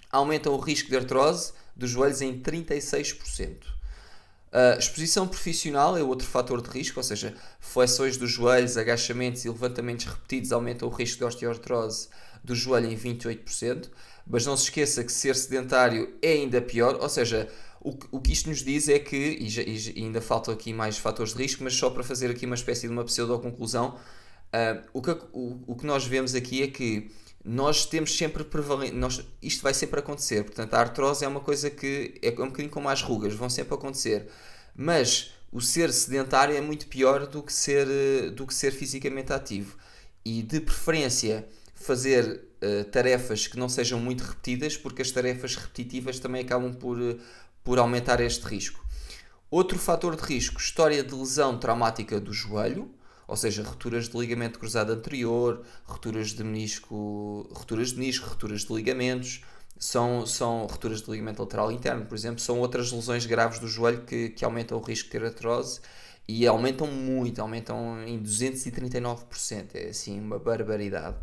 aumentam 0.09 0.53
o 0.53 0.57
risco 0.57 0.89
de 0.89 0.95
artrose 0.95 1.51
dos 1.75 1.89
joelhos 1.89 2.21
em 2.21 2.39
36%. 2.41 3.57
A 4.49 4.77
exposição 4.79 5.27
profissional 5.27 5.97
é 5.97 6.01
outro 6.01 6.25
fator 6.25 6.61
de 6.61 6.69
risco, 6.69 6.97
ou 6.99 7.03
seja, 7.03 7.35
flexões 7.59 8.15
dos 8.15 8.31
joelhos, 8.31 8.77
agachamentos 8.77 9.43
e 9.43 9.49
levantamentos 9.49 10.05
repetidos 10.05 10.53
aumentam 10.53 10.87
o 10.87 10.91
risco 10.91 11.17
de 11.17 11.25
osteoartrose 11.25 12.07
do 12.41 12.55
joelho 12.55 12.89
em 12.89 12.95
28%, 12.95 13.89
mas 14.25 14.45
não 14.45 14.55
se 14.55 14.63
esqueça 14.63 15.03
que 15.03 15.11
ser 15.11 15.35
sedentário 15.35 16.15
é 16.21 16.31
ainda 16.31 16.61
pior, 16.61 16.97
ou 17.01 17.09
seja, 17.09 17.49
o 17.81 17.91
que, 17.91 18.07
o 18.09 18.21
que 18.21 18.31
isto 18.31 18.49
nos 18.49 18.63
diz 18.63 18.87
é 18.87 18.99
que, 18.99 19.17
e, 19.17 19.49
já, 19.49 19.61
e 19.63 19.93
ainda 19.97 20.21
faltam 20.21 20.53
aqui 20.53 20.71
mais 20.71 20.97
fatores 20.97 21.33
de 21.33 21.43
risco, 21.43 21.61
mas 21.61 21.75
só 21.75 21.89
para 21.89 22.03
fazer 22.03 22.31
aqui 22.31 22.45
uma 22.45 22.55
espécie 22.55 22.87
de 22.87 22.93
uma 22.93 23.03
pseudo-conclusão, 23.03 23.99
Uh, 24.57 24.87
o, 24.93 25.01
que, 25.01 25.11
o, 25.33 25.59
o 25.67 25.75
que 25.75 25.85
nós 25.85 26.05
vemos 26.05 26.33
aqui 26.33 26.63
é 26.63 26.67
que 26.67 27.11
nós 27.43 27.85
temos 27.85 28.17
sempre 28.17 28.43
prevalente, 28.43 28.93
nós, 28.93 29.23
isto 29.41 29.61
vai 29.61 29.73
sempre 29.73 29.99
acontecer, 29.99 30.43
portanto 30.43 30.73
a 30.73 30.79
artrose 30.79 31.23
é 31.23 31.27
uma 31.27 31.39
coisa 31.39 31.69
que 31.69 32.15
é 32.21 32.29
um 32.31 32.47
bocadinho 32.47 32.69
como 32.69 32.89
as 32.89 33.01
rugas, 33.01 33.33
vão 33.33 33.49
sempre 33.49 33.73
acontecer, 33.73 34.27
mas 34.75 35.31
o 35.51 35.61
ser 35.61 35.93
sedentário 35.93 36.55
é 36.55 36.61
muito 36.61 36.87
pior 36.87 37.25
do 37.25 37.41
que 37.41 37.53
ser, 37.53 37.87
do 38.31 38.45
que 38.45 38.53
ser 38.53 38.71
fisicamente 38.71 39.31
ativo. 39.31 39.77
E 40.25 40.41
de 40.41 40.59
preferência 40.59 41.47
fazer 41.73 42.43
uh, 42.61 42.83
tarefas 42.85 43.47
que 43.47 43.57
não 43.57 43.69
sejam 43.69 43.99
muito 43.99 44.21
repetidas, 44.23 44.75
porque 44.75 45.01
as 45.01 45.11
tarefas 45.11 45.55
repetitivas 45.55 46.19
também 46.19 46.41
acabam 46.41 46.73
por, 46.73 46.97
por 47.63 47.79
aumentar 47.79 48.19
este 48.19 48.43
risco. 48.45 48.85
Outro 49.49 49.79
fator 49.79 50.15
de 50.17 50.23
risco, 50.23 50.59
história 50.59 51.01
de 51.01 51.15
lesão 51.15 51.57
traumática 51.57 52.19
do 52.19 52.33
joelho, 52.33 52.93
ou 53.27 53.35
seja, 53.35 53.61
rupturas 53.61 54.07
de 54.07 54.17
ligamento 54.17 54.57
cruzado 54.57 54.93
anterior, 54.93 55.63
rupturas 55.85 56.29
de 56.29 56.43
menisco, 56.43 57.47
rupturas 57.51 57.89
de 57.89 57.99
menisco, 57.99 58.27
rupturas 58.27 58.61
de 58.61 58.73
ligamentos, 58.73 59.41
são, 59.77 60.25
são 60.25 60.65
rupturas 60.65 61.01
de 61.01 61.11
ligamento 61.11 61.41
lateral 61.41 61.71
interno, 61.71 62.05
por 62.05 62.15
exemplo, 62.15 62.39
são 62.39 62.59
outras 62.59 62.91
lesões 62.91 63.25
graves 63.25 63.59
do 63.59 63.67
joelho 63.67 64.01
que, 64.01 64.29
que 64.29 64.45
aumentam 64.45 64.77
o 64.77 64.81
risco 64.81 65.05
de 65.05 65.11
ter 65.11 65.25
artrose 65.25 65.81
e 66.27 66.47
aumentam 66.47 66.87
muito, 66.87 67.41
aumentam 67.41 68.03
em 68.05 68.21
239%, 68.21 69.75
é 69.75 69.89
assim 69.89 70.19
uma 70.19 70.39
barbaridade. 70.39 71.17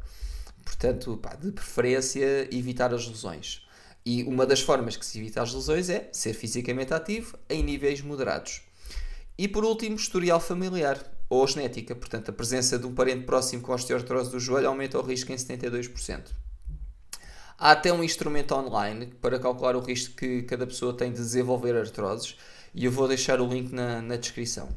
Portanto, 0.65 1.17
pá, 1.19 1.35
de 1.35 1.53
preferência, 1.53 2.49
evitar 2.55 2.93
as 2.95 3.07
lesões. 3.07 3.67
E 4.05 4.23
uma 4.25 4.47
das 4.47 4.61
formas 4.61 4.97
que 4.97 5.05
se 5.05 5.19
evita 5.19 5.43
as 5.43 5.53
lesões 5.53 5.89
é 5.89 6.09
ser 6.13 6.35
fisicamente 6.35 6.93
ativo 6.93 7.39
em 7.49 7.63
níveis 7.63 8.01
moderados. 8.03 8.63
E 9.37 9.49
por 9.49 9.65
último, 9.65 9.97
historial 9.97 10.41
familiar 10.41 11.14
ou 11.29 11.47
genética. 11.47 11.95
Portanto, 11.95 12.31
a 12.31 12.33
presença 12.33 12.79
de 12.79 12.87
um 12.87 12.95
parente 12.95 13.25
próximo 13.25 13.63
com 13.63 13.73
osteoartrose 13.73 14.31
do 14.31 14.41
joelho 14.41 14.69
aumenta 14.69 14.99
o 14.99 15.03
risco 15.03 15.33
em 15.33 15.37
72%. 15.37 16.31
Há 17.59 17.71
até 17.71 17.93
um 17.93 18.03
instrumento 18.03 18.55
online 18.55 19.07
para 19.21 19.39
calcular 19.39 19.77
o 19.77 19.81
risco 19.81 20.17
que 20.17 20.43
cada 20.43 20.67
pessoa 20.67 20.93
tem 20.93 21.11
de 21.13 21.19
desenvolver 21.19 21.77
artroses 21.77 22.37
e 22.75 22.85
eu 22.85 22.91
vou 22.91 23.07
deixar 23.07 23.41
o 23.41 23.47
link 23.47 23.73
na, 23.73 24.03
na 24.03 24.17
descrição. 24.17 24.69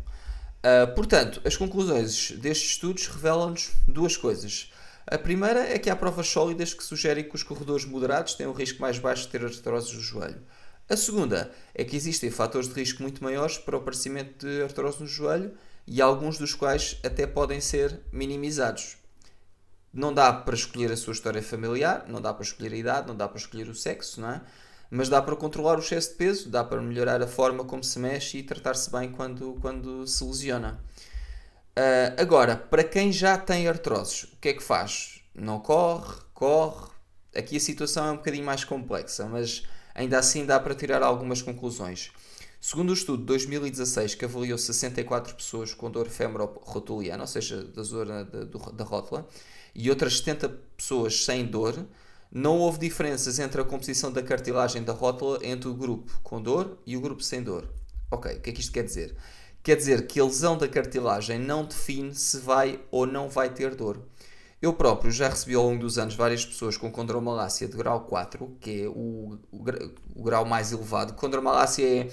Uh, 0.59 0.93
portanto, 0.95 1.41
as 1.43 1.57
conclusões 1.57 2.31
destes 2.31 2.71
estudos 2.71 3.07
revelam-nos 3.07 3.71
duas 3.87 4.15
coisas. 4.15 4.71
A 5.07 5.17
primeira 5.17 5.61
é 5.61 5.79
que 5.79 5.89
há 5.89 5.95
provas 5.95 6.27
sólidas 6.27 6.73
que 6.73 6.83
sugerem 6.83 7.23
que 7.23 7.35
os 7.35 7.41
corredores 7.41 7.85
moderados 7.85 8.35
têm 8.35 8.45
um 8.45 8.51
risco 8.51 8.81
mais 8.81 8.99
baixo 8.99 9.23
de 9.23 9.29
ter 9.29 9.43
artroses 9.43 9.91
do 9.91 10.01
joelho. 10.01 10.41
A 10.89 10.95
segunda 10.95 11.51
é 11.73 11.83
que 11.83 11.95
existem 11.95 12.29
fatores 12.29 12.67
de 12.67 12.73
risco 12.73 13.01
muito 13.01 13.23
maiores 13.23 13.57
para 13.57 13.75
o 13.75 13.79
aparecimento 13.79 14.45
de 14.45 14.61
artrose 14.61 15.01
no 15.01 15.07
joelho 15.07 15.53
e 15.87 16.01
alguns 16.01 16.37
dos 16.37 16.53
quais 16.53 16.99
até 17.03 17.25
podem 17.25 17.61
ser 17.61 18.01
minimizados. 18.11 18.97
Não 19.93 20.13
dá 20.13 20.33
para 20.33 20.53
escolher 20.53 20.91
a 20.91 20.97
sua 20.97 21.13
história 21.13 21.41
familiar, 21.41 22.05
não 22.07 22.21
dá 22.21 22.33
para 22.33 22.43
escolher 22.43 22.73
a 22.73 22.77
idade, 22.77 23.07
não 23.07 23.15
dá 23.15 23.27
para 23.27 23.39
escolher 23.39 23.69
o 23.69 23.73
sexo, 23.73 24.19
não 24.19 24.31
é? 24.31 24.41
Mas 24.91 25.09
dá 25.09 25.21
para 25.21 25.35
controlar 25.35 25.77
o 25.77 25.79
excesso 25.79 26.11
de 26.11 26.15
peso, 26.15 26.49
dá 26.49 26.63
para 26.63 26.81
melhorar 26.81 27.21
a 27.21 27.27
forma 27.27 27.63
como 27.63 27.83
se 27.83 27.97
mexe 27.99 28.37
e 28.37 28.43
tratar-se 28.43 28.91
bem 28.91 29.11
quando, 29.11 29.57
quando 29.61 30.05
se 30.05 30.23
lesiona. 30.23 30.79
Uh, 31.77 32.21
agora, 32.21 32.55
para 32.55 32.83
quem 32.83 33.11
já 33.11 33.37
tem 33.37 33.67
artroses, 33.67 34.23
o 34.23 34.37
que 34.37 34.49
é 34.49 34.53
que 34.53 34.63
faz? 34.63 35.21
Não 35.33 35.59
corre, 35.59 36.15
corre. 36.33 36.87
Aqui 37.35 37.57
a 37.57 37.59
situação 37.59 38.07
é 38.07 38.11
um 38.11 38.17
bocadinho 38.17 38.45
mais 38.45 38.63
complexa, 38.63 39.25
mas 39.25 39.63
ainda 39.93 40.17
assim 40.17 40.45
dá 40.45 40.59
para 40.59 40.73
tirar 40.73 41.03
algumas 41.03 41.41
conclusões. 41.41 42.11
Segundo 42.69 42.89
o 42.89 42.93
estudo 42.93 43.19
de 43.19 43.27
2016, 43.27 44.15
que 44.15 44.25
avaliou 44.25 44.57
64 44.57 45.35
pessoas 45.35 45.73
com 45.73 45.89
dor 45.89 46.09
femororotuliana, 46.09 47.23
ou 47.23 47.27
seja, 47.27 47.63
da 47.63 47.81
zona 47.81 48.25
da, 48.25 48.43
da 48.43 48.83
rótula, 48.83 49.25
e 49.73 49.89
outras 49.89 50.17
70 50.17 50.49
pessoas 50.75 51.23
sem 51.23 51.45
dor, 51.45 51.85
não 52.29 52.57
houve 52.57 52.79
diferenças 52.79 53.39
entre 53.39 53.61
a 53.61 53.63
composição 53.63 54.11
da 54.11 54.21
cartilagem 54.21 54.83
da 54.83 54.91
rótula 54.91 55.39
entre 55.43 55.69
o 55.69 55.73
grupo 55.73 56.19
com 56.21 56.41
dor 56.41 56.77
e 56.85 56.97
o 56.97 56.99
grupo 56.99 57.23
sem 57.23 57.41
dor. 57.41 57.69
Ok, 58.11 58.35
o 58.35 58.41
que 58.41 58.49
é 58.49 58.53
que 58.53 58.59
isto 58.59 58.73
quer 58.73 58.83
dizer? 58.83 59.15
Quer 59.63 59.77
dizer 59.77 60.05
que 60.05 60.19
a 60.19 60.25
lesão 60.25 60.57
da 60.57 60.67
cartilagem 60.67 61.39
não 61.39 61.63
define 61.63 62.13
se 62.13 62.37
vai 62.39 62.81
ou 62.91 63.07
não 63.07 63.29
vai 63.29 63.49
ter 63.49 63.75
dor. 63.75 64.01
Eu 64.61 64.73
próprio 64.73 65.09
já 65.09 65.29
recebi 65.29 65.55
ao 65.55 65.63
longo 65.63 65.79
dos 65.79 65.97
anos 65.97 66.15
várias 66.15 66.45
pessoas 66.45 66.75
com 66.75 66.91
condromalácia 66.91 67.65
de 67.65 67.77
grau 67.77 68.01
4, 68.01 68.57
que 68.59 68.81
é 68.81 68.87
o, 68.89 69.39
o, 69.51 69.63
o 70.15 70.23
grau 70.23 70.43
mais 70.43 70.73
elevado. 70.73 71.13
Condromalácia 71.13 71.85
é 71.85 72.09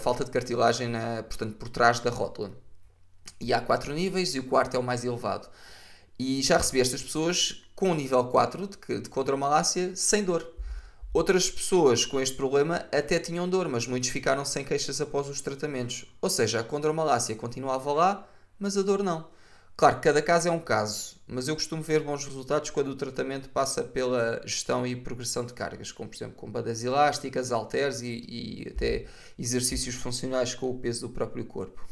falta 0.00 0.24
de 0.24 0.30
cartilagem, 0.30 0.88
na, 0.88 1.22
portanto, 1.22 1.54
por 1.56 1.68
trás 1.68 2.00
da 2.00 2.10
rótula. 2.10 2.52
E 3.40 3.52
há 3.52 3.60
quatro 3.60 3.92
níveis 3.92 4.34
e 4.34 4.38
o 4.38 4.44
quarto 4.44 4.76
é 4.76 4.78
o 4.78 4.82
mais 4.82 5.04
elevado. 5.04 5.48
E 6.18 6.42
já 6.42 6.56
recebi 6.56 6.80
estas 6.80 7.02
pessoas 7.02 7.64
com 7.74 7.90
o 7.90 7.94
nível 7.94 8.24
4 8.24 8.68
de, 8.68 9.00
de 9.00 9.08
condromalácia 9.08 9.96
sem 9.96 10.22
dor. 10.22 10.46
Outras 11.12 11.50
pessoas 11.50 12.06
com 12.06 12.20
este 12.20 12.36
problema 12.36 12.86
até 12.92 13.18
tinham 13.18 13.48
dor, 13.48 13.68
mas 13.68 13.86
muitos 13.86 14.08
ficaram 14.08 14.44
sem 14.44 14.64
queixas 14.64 15.00
após 15.00 15.28
os 15.28 15.40
tratamentos. 15.40 16.06
Ou 16.20 16.30
seja, 16.30 16.60
a 16.60 16.64
condromalácia 16.64 17.34
continuava 17.34 17.92
lá, 17.92 18.28
mas 18.58 18.76
a 18.76 18.82
dor 18.82 19.02
não. 19.02 19.26
Claro, 19.76 20.00
cada 20.00 20.22
caso 20.22 20.48
é 20.48 20.50
um 20.50 20.60
caso, 20.60 21.16
mas 21.32 21.48
eu 21.48 21.54
costumo 21.54 21.82
ver 21.82 22.00
bons 22.00 22.24
resultados 22.24 22.70
quando 22.70 22.88
o 22.88 22.94
tratamento 22.94 23.48
passa 23.48 23.82
pela 23.82 24.40
gestão 24.44 24.86
e 24.86 24.94
progressão 24.94 25.44
de 25.44 25.52
cargas, 25.52 25.90
como 25.90 26.08
por 26.08 26.16
exemplo 26.16 26.36
com 26.36 26.50
bandas 26.50 26.84
elásticas, 26.84 27.50
halteres 27.50 28.02
e, 28.02 28.24
e 28.28 28.68
até 28.68 29.06
exercícios 29.38 29.94
funcionais 29.94 30.54
com 30.54 30.70
o 30.70 30.78
peso 30.78 31.08
do 31.08 31.14
próprio 31.14 31.44
corpo. 31.44 31.82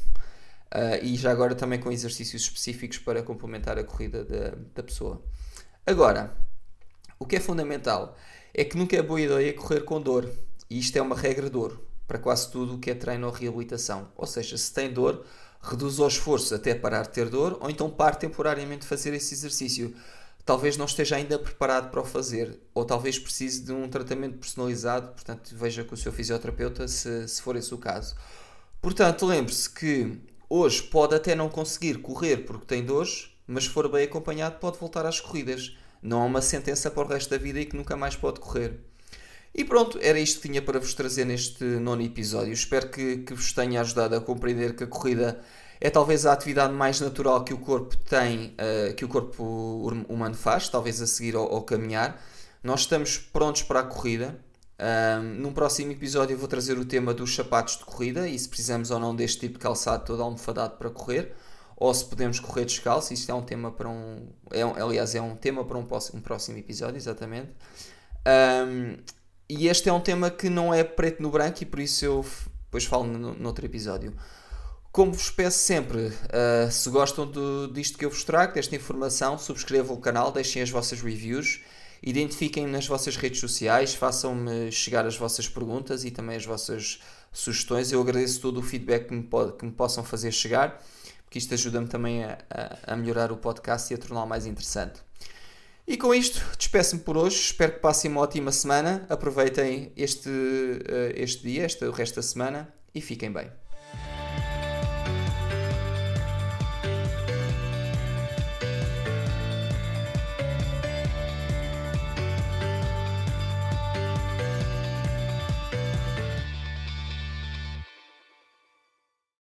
Uh, 0.73 1.03
e 1.03 1.17
já 1.17 1.33
agora 1.33 1.55
também 1.55 1.81
com 1.81 1.91
exercícios 1.91 2.43
específicos 2.43 2.99
para 2.99 3.23
complementar 3.23 3.79
a 3.79 3.83
corrida 3.83 4.25
da, 4.25 4.55
da 4.75 4.83
pessoa. 4.83 5.21
Agora, 5.85 6.37
o 7.19 7.27
que 7.27 7.37
é 7.37 7.41
fundamental 7.41 8.17
é 8.55 8.65
que 8.65 8.77
nunca 8.77 8.97
é 8.97 9.03
boa 9.03 9.21
ideia 9.21 9.53
correr 9.53 9.81
com 9.81 10.01
dor, 10.01 10.31
e 10.69 10.79
isto 10.79 10.97
é 10.97 11.03
uma 11.03 11.17
regra 11.17 11.51
de 11.51 11.57
ouro 11.57 11.85
para 12.07 12.19
quase 12.19 12.51
tudo 12.51 12.75
o 12.75 12.79
que 12.79 12.91
é 12.91 12.95
treino 12.95 13.29
ou 13.29 13.33
reabilitação. 13.33 14.11
Ou 14.17 14.27
seja, 14.27 14.59
se 14.59 14.75
tem 14.75 14.93
dor, 14.93 15.25
reduz 15.63 15.99
o 15.99 16.07
esforço 16.07 16.55
até 16.55 16.75
parar 16.75 17.03
de 17.03 17.11
ter 17.11 17.29
dor, 17.29 17.59
ou 17.61 17.71
então 17.71 17.91
pare 17.91 18.17
temporariamente 18.17 18.83
de 18.83 18.87
fazer 18.87 19.13
esse 19.15 19.35
exercício. 19.35 19.95
Talvez 20.45 20.77
não 20.77 20.87
esteja 20.87 21.17
ainda 21.17 21.39
preparado 21.39 21.91
para 21.91 22.01
o 22.01 22.05
fazer, 22.05 22.59
ou 22.75 22.85
talvez 22.85 23.19
precise 23.19 23.63
de 23.63 23.73
um 23.73 23.89
tratamento 23.89 24.39
personalizado, 24.39 25.13
portanto, 25.13 25.55
veja 25.55 25.85
com 25.85 25.95
o 25.95 25.99
seu 25.99 26.11
fisioterapeuta 26.11 26.89
se, 26.89 27.29
se 27.29 27.43
for 27.43 27.57
esse 27.57 27.73
o 27.75 27.79
caso. 27.79 28.17
Portanto, 28.81 29.27
lembre-se 29.27 29.69
que 29.69 30.19
hoje 30.49 30.83
pode 30.83 31.15
até 31.15 31.35
não 31.35 31.51
conseguir 31.51 31.99
correr 31.99 32.39
porque 32.39 32.65
tem 32.65 32.85
dores, 32.85 33.31
mas 33.47 33.65
se 33.65 33.71
for 33.71 33.89
bem 33.91 34.05
acompanhado, 34.05 34.59
pode 34.59 34.79
voltar 34.79 35.05
às 35.05 35.21
corridas. 35.21 35.77
Não 36.03 36.23
há 36.23 36.25
uma 36.25 36.41
sentença 36.41 36.91
para 36.91 37.05
o 37.05 37.07
resto 37.07 37.29
da 37.31 37.37
vida 37.37 37.61
e 37.61 37.67
que 37.67 37.77
nunca 37.77 37.97
mais 37.97 38.17
pode 38.17 38.41
correr. 38.41 38.81
E 39.55 39.65
pronto, 39.65 39.99
era 40.01 40.19
isto 40.19 40.41
que 40.41 40.49
tinha 40.49 40.63
para 40.63 40.79
vos 40.79 40.95
trazer 40.95 41.25
neste 41.25 41.65
nono 41.65 42.03
episódio. 42.03 42.53
Espero 42.53 42.89
que, 42.89 43.19
que 43.19 43.35
vos 43.35 43.53
tenha 43.53 43.81
ajudado 43.81 44.15
a 44.15 44.21
compreender 44.21 44.77
que 44.77 44.85
a 44.85 44.87
corrida 44.87 45.41
é 45.81 45.91
talvez 45.91 46.27
a 46.27 46.33
atividade 46.33 46.73
mais 46.73 47.01
natural 47.01 47.43
que 47.43 47.55
o 47.55 47.59
corpo 47.59 47.97
tem, 47.97 48.55
uh, 48.55 48.95
que 48.95 49.05
o 49.05 49.09
corpo 49.09 49.43
humano 50.09 50.35
faz, 50.35 50.69
talvez 50.69 51.01
a 51.03 51.07
seguir 51.07 51.35
ao, 51.35 51.53
ao 51.53 51.63
caminhar. 51.63 52.23
Nós 52.63 52.81
estamos 52.81 53.19
prontos 53.19 53.63
para 53.63 53.81
a 53.81 53.83
corrida. 53.83 54.39
Um, 54.79 55.23
num 55.41 55.53
próximo 55.53 55.93
episódio 55.93 56.39
vou 56.39 56.49
trazer 56.49 56.79
o 56.79 56.85
tema 56.85 57.13
dos 57.13 57.35
sapatos 57.35 57.77
de 57.77 57.85
corrida 57.85 58.27
e 58.29 58.39
se 58.39 58.49
precisamos 58.49 58.91
ou 58.91 58.99
não 58.99 59.15
deste 59.15 59.41
tipo 59.41 59.55
de 59.55 59.61
calçado 59.61 60.07
todo 60.07 60.23
almofadado 60.23 60.77
para 60.79 60.89
correr 60.89 61.35
ou 61.77 61.93
se 61.93 62.05
podemos 62.05 62.39
correr 62.39 62.67
descalço. 62.67 63.13
Isto 63.13 63.33
é 63.33 63.35
um 63.35 63.43
tema 63.43 63.73
para 63.73 63.89
um. 63.89 64.29
É 64.51 64.63
aliás, 64.63 65.15
é 65.15 65.21
um 65.21 65.35
tema 65.35 65.65
para 65.65 65.79
um, 65.79 65.87
um 66.15 66.21
próximo 66.21 66.59
episódio, 66.59 66.97
exatamente. 66.97 67.51
Um, 68.27 68.97
e 69.51 69.67
este 69.67 69.89
é 69.89 69.93
um 69.93 69.99
tema 69.99 70.31
que 70.31 70.49
não 70.49 70.73
é 70.73 70.85
preto 70.85 71.21
no 71.21 71.29
branco 71.29 71.61
e 71.61 71.67
por 71.67 71.81
isso 71.81 72.05
eu 72.05 72.25
depois 72.67 72.85
falo 72.85 73.03
no, 73.03 73.35
noutro 73.35 73.67
episódio. 73.67 74.15
Como 74.93 75.13
vos 75.13 75.29
peço 75.29 75.59
sempre, 75.59 76.07
uh, 76.07 76.71
se 76.71 76.89
gostam 76.89 77.27
do, 77.27 77.67
disto 77.67 77.99
que 77.99 78.05
eu 78.05 78.11
vos 78.11 78.23
trago, 78.23 78.55
desta 78.55 78.77
informação, 78.77 79.37
subscrevam 79.37 79.97
o 79.97 80.01
canal, 80.01 80.31
deixem 80.31 80.63
as 80.63 80.71
vossas 80.71 81.03
reviews, 81.03 81.63
identifiquem 82.01 82.65
nas 82.65 82.87
vossas 82.87 83.17
redes 83.17 83.41
sociais, 83.41 83.93
façam-me 83.93 84.71
chegar 84.71 85.05
as 85.05 85.17
vossas 85.17 85.49
perguntas 85.49 86.05
e 86.05 86.13
também 86.13 86.37
as 86.37 86.47
vossas 86.47 87.01
sugestões. 87.33 87.91
Eu 87.91 88.01
agradeço 88.01 88.41
todo 88.41 88.61
o 88.61 88.63
feedback 88.63 89.09
que 89.09 89.15
me, 89.15 89.23
pode, 89.25 89.55
que 89.55 89.65
me 89.65 89.73
possam 89.73 90.05
fazer 90.05 90.31
chegar, 90.31 90.81
porque 91.25 91.39
isto 91.39 91.53
ajuda-me 91.55 91.89
também 91.89 92.23
a, 92.23 92.39
a, 92.49 92.93
a 92.95 92.97
melhorar 92.97 93.33
o 93.33 93.37
podcast 93.37 93.93
e 93.93 93.97
a 93.97 93.99
torná-lo 93.99 94.29
mais 94.29 94.47
interessante. 94.47 95.01
E 95.91 95.97
com 95.97 96.15
isto, 96.15 96.41
despeço-me 96.57 97.03
por 97.03 97.17
hoje. 97.17 97.35
Espero 97.35 97.73
que 97.73 97.81
passem 97.81 98.09
uma 98.09 98.21
ótima 98.21 98.53
semana. 98.53 99.05
Aproveitem 99.09 99.93
este, 99.97 100.31
eh, 100.89 101.15
este 101.17 101.43
dia, 101.43 101.67
este, 101.67 101.85
o 101.85 101.91
resto 101.91 102.15
da 102.15 102.23
semana 102.23 102.73
e 102.95 103.01
fiquem 103.01 103.33
bem. 103.33 103.51